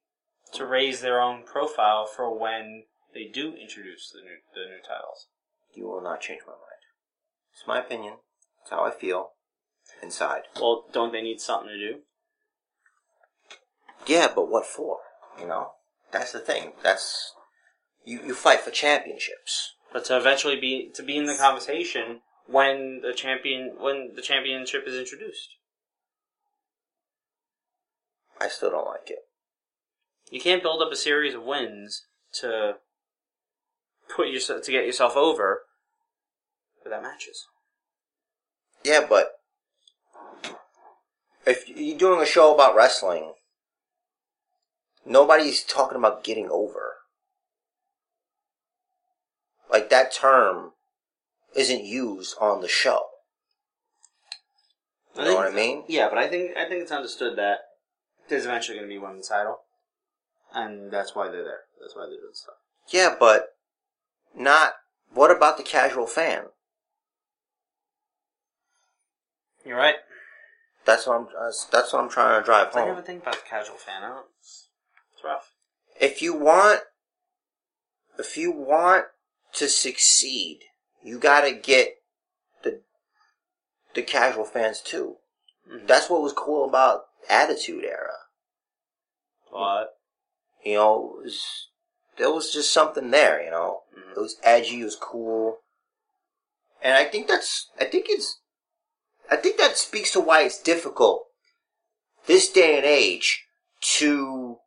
[0.54, 5.26] To raise their own profile for when they do introduce the new the new titles.
[5.74, 6.60] You will not change my mind.
[7.52, 8.14] It's my opinion.
[8.62, 9.30] It's how I feel.
[10.02, 10.42] Inside.
[10.56, 12.00] Well, don't they need something to do?
[14.06, 14.98] Yeah, but what for?
[15.38, 15.72] You know?
[16.10, 16.72] That's the thing.
[16.82, 17.32] That's.
[18.04, 19.74] You, you fight for championships.
[19.92, 24.84] But to eventually be to be in the conversation when the champion when the championship
[24.86, 25.48] is introduced.
[28.40, 29.20] I still don't like it.
[30.30, 32.06] You can't build up a series of wins
[32.40, 32.74] to
[34.14, 35.62] put yourself to get yourself over
[36.82, 37.46] without matches.
[38.84, 39.32] Yeah, but
[41.46, 43.34] if you're doing a show about wrestling,
[45.06, 46.96] nobody's talking about getting over.
[49.74, 50.70] Like that term
[51.56, 53.06] isn't used on the show.
[55.16, 55.82] You know what I mean?
[55.88, 57.58] Yeah, but I think I think it's understood that
[58.28, 59.58] there's eventually going to be women's title,
[60.54, 61.62] and that's why they're there.
[61.80, 62.54] That's why they're doing stuff.
[62.92, 63.48] Yeah, but
[64.32, 64.74] not.
[65.12, 66.44] What about the casual fan?
[69.66, 69.96] You're right.
[70.86, 71.26] That's what I'm.
[71.72, 74.04] That's what I'm trying to drive I never think about the casual fan.
[74.04, 74.68] I it's,
[75.14, 75.50] it's rough.
[76.00, 76.82] if you want
[78.20, 79.06] if you want
[79.54, 80.60] to succeed,
[81.02, 81.96] you gotta get
[82.62, 82.82] the
[83.94, 85.18] the casual fans too.
[85.68, 85.86] Mhm.
[85.86, 88.18] That's what was cool about Attitude Era.
[89.50, 89.98] But
[90.62, 91.68] You know, it was,
[92.16, 93.42] there was just something there.
[93.44, 94.12] You know, Mhm.
[94.12, 95.60] it was edgy, it was cool,
[96.80, 98.40] and I think that's I think it's
[99.30, 101.28] I think that speaks to why it's difficult
[102.26, 103.46] this day and age
[103.98, 104.60] to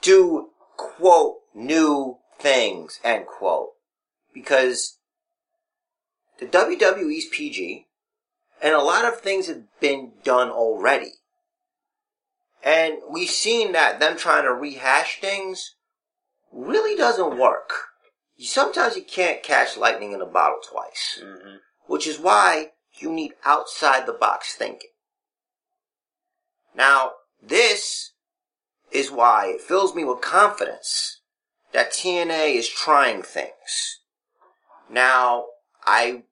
[0.00, 3.70] do quote new things end quote
[4.32, 4.98] because
[6.38, 7.86] the WWE's PG
[8.62, 11.12] and a lot of things have been done already.
[12.62, 15.76] And we've seen that them trying to rehash things
[16.52, 17.72] really doesn't work.
[18.38, 21.56] Sometimes you can't catch lightning in a bottle twice hmm
[21.86, 24.90] which is why You need outside the box thinking.
[26.74, 27.12] Now,
[27.42, 28.12] this
[28.90, 31.20] is why it fills me with confidence
[31.76, 34.00] that TNA is trying things.
[34.88, 35.44] Now,
[35.84, 36.22] I,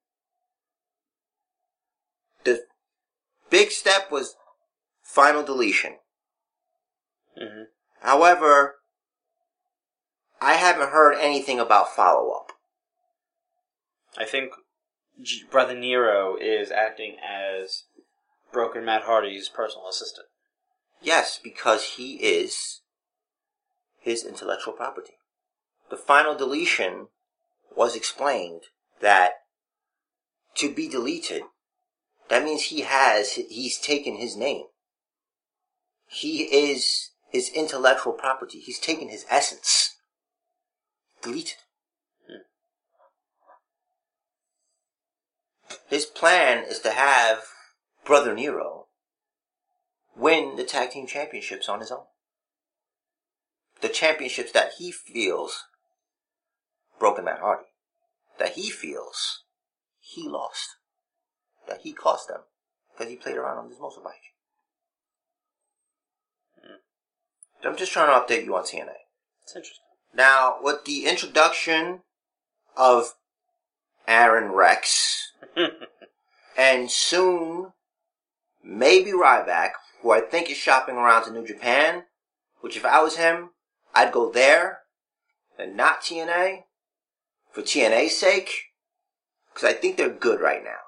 [2.44, 2.62] the
[3.50, 4.36] big step was
[5.02, 5.96] final deletion.
[7.36, 7.64] hmm
[8.00, 8.76] However,
[10.40, 12.52] I haven't heard anything about follow up.
[14.16, 14.52] I think
[15.20, 17.82] G- Brother Nero is acting as
[18.50, 20.28] Broken Matt Hardy's personal assistant.
[21.02, 22.80] Yes, because he is
[24.00, 25.18] his intellectual property.
[25.94, 27.06] The final deletion
[27.76, 28.62] was explained
[29.00, 29.34] that
[30.56, 31.44] to be deleted,
[32.28, 34.64] that means he has, he's taken his name.
[36.08, 38.58] He is his intellectual property.
[38.58, 39.94] He's taken his essence.
[41.22, 41.58] Deleted.
[45.86, 47.44] His plan is to have
[48.04, 48.88] Brother Nero
[50.16, 52.06] win the tag team championships on his own.
[53.80, 55.66] The championships that he feels
[56.98, 57.66] Broken Matt Hardy,
[58.38, 59.44] that he feels
[59.98, 60.76] he lost,
[61.68, 62.40] that he cost them
[62.92, 64.32] because he played around on this motorbike.
[66.60, 67.66] Hmm.
[67.66, 68.94] I'm just trying to update you on TNA.
[69.42, 69.84] It's interesting.
[70.14, 72.00] Now, with the introduction
[72.76, 73.14] of
[74.06, 75.32] Aron Rex,
[76.56, 77.72] and soon
[78.62, 79.72] maybe Ryback,
[80.02, 82.04] who I think is shopping around to New Japan,
[82.60, 83.50] which if I was him,
[83.94, 84.80] I'd go there
[85.58, 86.64] and not TNA
[87.54, 88.50] for TNA's sake,
[89.52, 90.82] because I think they're good right now.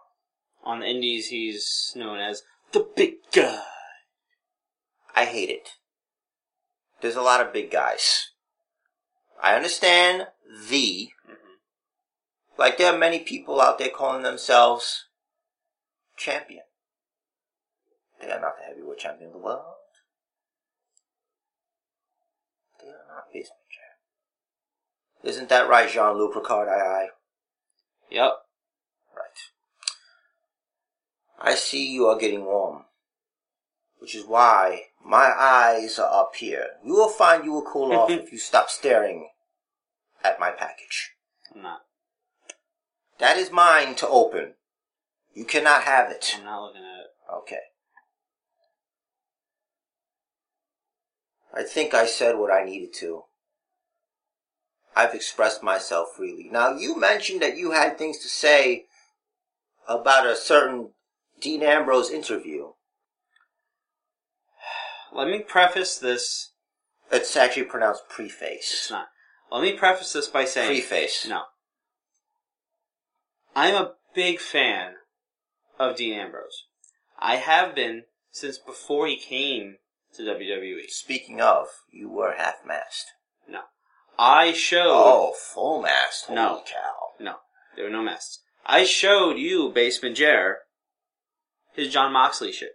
[0.64, 2.42] On the Indies, he's known as
[2.72, 3.62] the Big Guy.
[5.14, 5.70] I hate it.
[7.00, 8.30] There's a lot of big guys.
[9.42, 10.26] I understand
[10.68, 12.58] the, mm-hmm.
[12.58, 15.06] like there are many people out there calling themselves
[16.16, 16.64] champion.
[18.20, 19.62] They are not the heavyweight champion of the world.
[22.80, 25.15] They are not basement champ.
[25.26, 26.68] Isn't that right, Jean-Luc Ricard?
[26.68, 27.08] Aye, aye.
[28.12, 28.32] Yep.
[29.16, 29.40] Right.
[31.40, 32.84] I see you are getting warm.
[33.98, 36.68] Which is why my eyes are up here.
[36.84, 39.30] You will find you will cool off if you stop staring
[40.22, 41.10] at my package.
[41.52, 41.80] I'm not.
[43.18, 44.54] That is mine to open.
[45.34, 46.36] You cannot have it.
[46.38, 47.36] I'm not looking at it.
[47.38, 47.60] Okay.
[51.52, 53.24] I think I said what I needed to.
[54.96, 56.48] I've expressed myself freely.
[56.50, 58.86] Now, you mentioned that you had things to say
[59.86, 60.92] about a certain
[61.38, 62.68] Dean Ambrose interview.
[65.12, 66.52] Let me preface this.
[67.12, 68.72] It's actually pronounced preface.
[68.72, 69.08] It's not.
[69.52, 71.26] Let me preface this by saying Preface.
[71.28, 71.42] no.
[73.54, 74.94] I'm a big fan
[75.78, 76.64] of Dean Ambrose.
[77.18, 79.76] I have been since before he came
[80.14, 80.88] to WWE.
[80.88, 83.12] Speaking of, you were half-mast.
[83.48, 83.60] No.
[84.18, 84.90] I showed.
[84.92, 86.26] Oh, full mast.
[86.26, 86.62] Holy No.
[86.66, 86.94] cow.
[87.20, 87.36] No,
[87.74, 88.42] there were no masts.
[88.64, 90.58] I showed you, Basement Jer,
[91.72, 92.72] his Jon Moxley shit.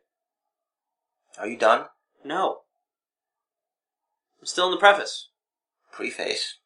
[1.37, 1.85] Are you done?
[2.23, 2.61] No.
[4.39, 5.29] I'm still in the preface.
[5.91, 6.57] Preface.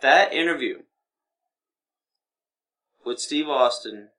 [0.00, 0.82] That interview
[3.04, 4.10] with Steve Austin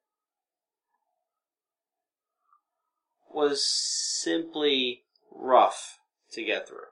[3.30, 6.00] was simply rough
[6.32, 6.88] to get through.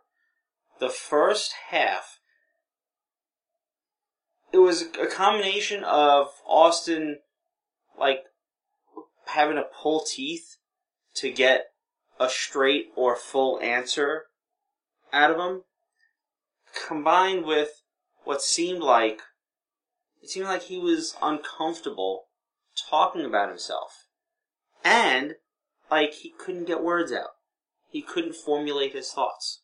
[0.79, 2.19] The first half,
[4.51, 7.19] it was a combination of Austin,
[7.97, 8.23] like,
[9.27, 10.57] having to pull teeth
[11.15, 11.67] to get
[12.19, 14.25] a straight or full answer
[15.11, 15.63] out of him,
[16.87, 17.81] combined with
[18.23, 19.21] what seemed like
[20.25, 22.29] it seemed like he was uncomfortable
[22.89, 24.07] talking about himself.
[24.83, 25.35] And
[25.91, 27.35] like he couldn't get words out.
[27.89, 29.61] He couldn't formulate his thoughts.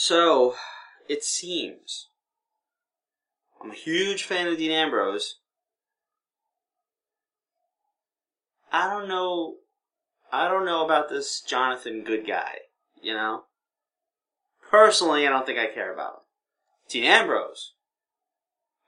[0.00, 0.54] So,
[1.08, 2.06] it seems
[3.60, 5.40] I'm a huge fan of Dean Ambrose.
[8.72, 9.56] I don't know
[10.32, 12.58] I don't know about this Jonathan good guy,
[13.02, 13.46] you know?
[14.70, 16.20] Personally, I don't think I care about him.
[16.88, 17.74] Dean Ambrose,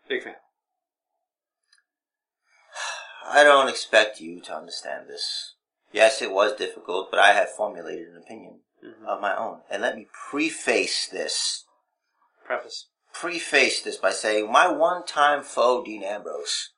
[0.08, 0.36] big fan.
[3.28, 5.56] I don't expect you to understand this.
[5.90, 9.06] Yes, it was difficult, but I have formulated an opinion Mhm.
[9.06, 9.62] of my own.
[9.68, 11.66] And let me preface this,
[12.44, 12.88] Preface.
[13.12, 16.72] preface this by saying my one-time foe, Dean Ambrose,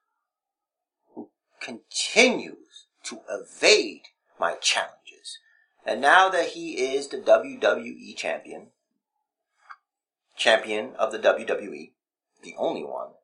[1.14, 1.30] who
[1.60, 5.38] continues to evade my challenges.
[5.84, 8.72] And now that he is the WWE champion,
[10.36, 11.94] champion of the WWE,
[12.42, 13.14] the only one,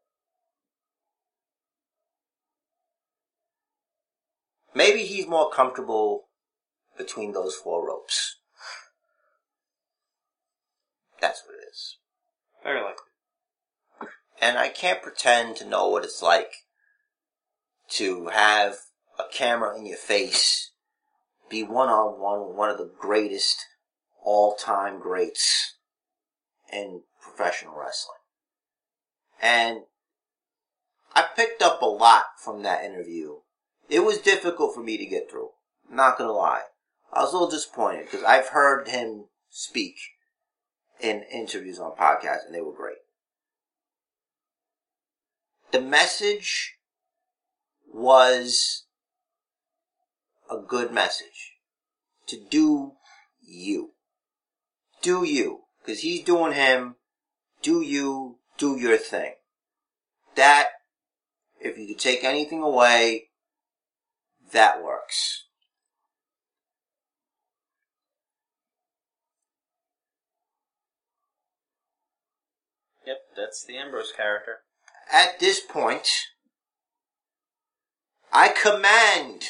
[4.74, 6.28] Maybe he's more comfortable
[6.96, 8.37] between those four ropes.
[11.20, 11.96] That's what it is.
[12.62, 13.04] Very likely.
[14.40, 16.52] And I can't pretend to know what it's like
[17.90, 18.76] to have
[19.18, 20.70] a camera in your face,
[21.48, 23.64] be one on one with one of the greatest
[24.22, 25.76] all time greats
[26.72, 28.18] in professional wrestling.
[29.40, 29.80] And
[31.14, 33.36] I picked up a lot from that interview.
[33.88, 35.50] It was difficult for me to get through.
[35.90, 36.62] Not gonna lie.
[37.12, 39.96] I was a little disappointed because I've heard him speak
[41.00, 42.96] in interviews on podcasts and they were great.
[45.70, 46.76] The message
[47.92, 48.84] was
[50.50, 51.52] a good message
[52.26, 52.92] to do
[53.42, 53.92] you.
[55.02, 55.60] Do you.
[55.84, 56.96] Because he's doing him.
[57.62, 58.38] Do you.
[58.56, 59.34] Do your thing.
[60.34, 60.68] That,
[61.60, 63.28] if you could take anything away,
[64.52, 65.44] that works.
[73.06, 74.58] Yep, that's the Ambrose character.
[75.12, 76.08] At this point,
[78.32, 79.44] I command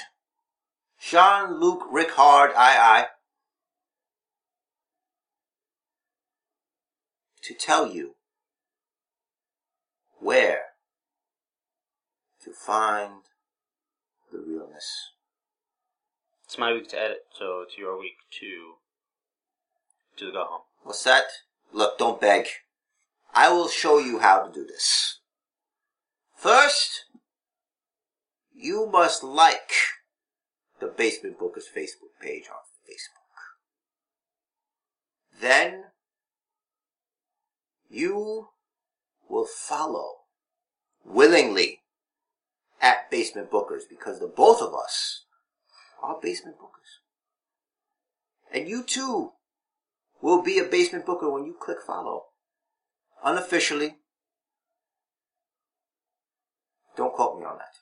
[1.00, 3.06] Jean Luc Picard, I, I,
[7.42, 8.14] to tell you
[10.20, 10.62] where
[12.44, 13.22] to find
[14.30, 15.12] the realness.
[16.44, 18.74] It's my week to edit, so it's your week to
[20.18, 20.62] to go home.
[20.82, 21.24] What's that?
[21.72, 22.46] Look, don't beg.
[23.34, 25.20] I will show you how to do this.
[26.36, 27.04] First,
[28.54, 29.72] you must like
[30.80, 33.18] the Basement Bookers Facebook page on Facebook.
[35.40, 35.84] Then,
[37.88, 38.48] you
[39.28, 40.18] will follow
[41.04, 41.80] willingly
[42.80, 45.24] at Basement Bookers because the both of us
[46.02, 47.02] are Basement Bookers.
[48.52, 49.32] And you too
[50.20, 52.24] will be a Basement Booker when you click follow.
[53.24, 53.96] Unofficially.
[56.96, 57.74] Don't quote me on that.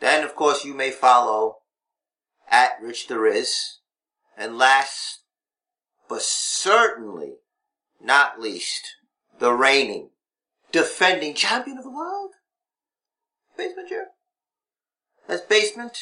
[0.00, 1.56] Then, of course, you may follow
[2.50, 3.78] at Rich the Riz.
[4.36, 5.24] And last,
[6.08, 7.38] but certainly
[8.00, 8.96] not least,
[9.40, 10.10] the reigning,
[10.70, 12.30] defending champion of the world.
[13.56, 14.06] Basement Jerry.
[15.26, 15.98] That's basement.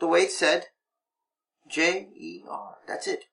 [0.00, 0.66] The way it said.
[1.68, 2.76] J E R.
[2.88, 3.24] That's it.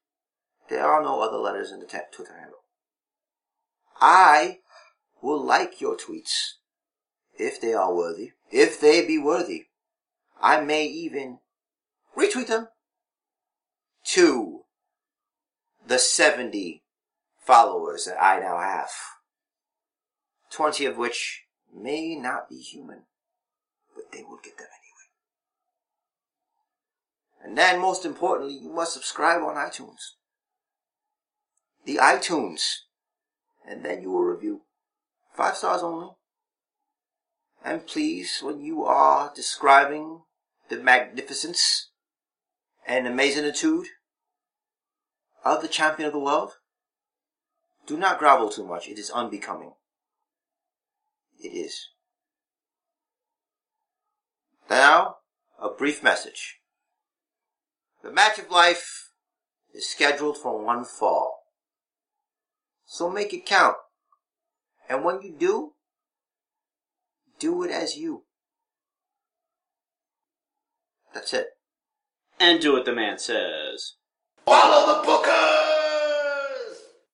[0.69, 2.59] There are no other letters in the te- Twitter handle.
[4.01, 4.59] I
[5.21, 6.53] will like your tweets
[7.37, 8.31] if they are worthy.
[8.51, 9.65] If they be worthy,
[10.41, 11.39] I may even
[12.17, 12.69] retweet them
[14.05, 14.61] to
[15.85, 16.83] the 70
[17.39, 18.89] followers that I now have.
[20.51, 21.43] 20 of which
[21.73, 23.03] may not be human,
[23.95, 25.09] but they will get them anyway.
[27.43, 30.13] And then, most importantly, you must subscribe on iTunes.
[31.85, 32.61] The iTunes.
[33.69, 34.61] And then you will review.
[35.35, 36.09] Five stars only.
[37.63, 40.23] And please, when you are describing
[40.69, 41.91] the magnificence
[42.87, 43.85] and amazingitude
[45.45, 46.53] of the champion of the world,
[47.85, 48.87] do not grovel too much.
[48.87, 49.73] It is unbecoming.
[51.39, 51.89] It is.
[54.67, 55.17] Now,
[55.61, 56.57] a brief message.
[58.01, 59.11] The match of life
[59.73, 61.38] is scheduled for one fall.
[62.91, 63.75] So make it count.
[64.89, 65.73] And when you do,
[67.37, 68.23] do it as you.
[71.13, 71.49] That's it.
[72.39, 73.93] And do what the man says.
[74.43, 75.78] Follow the booker!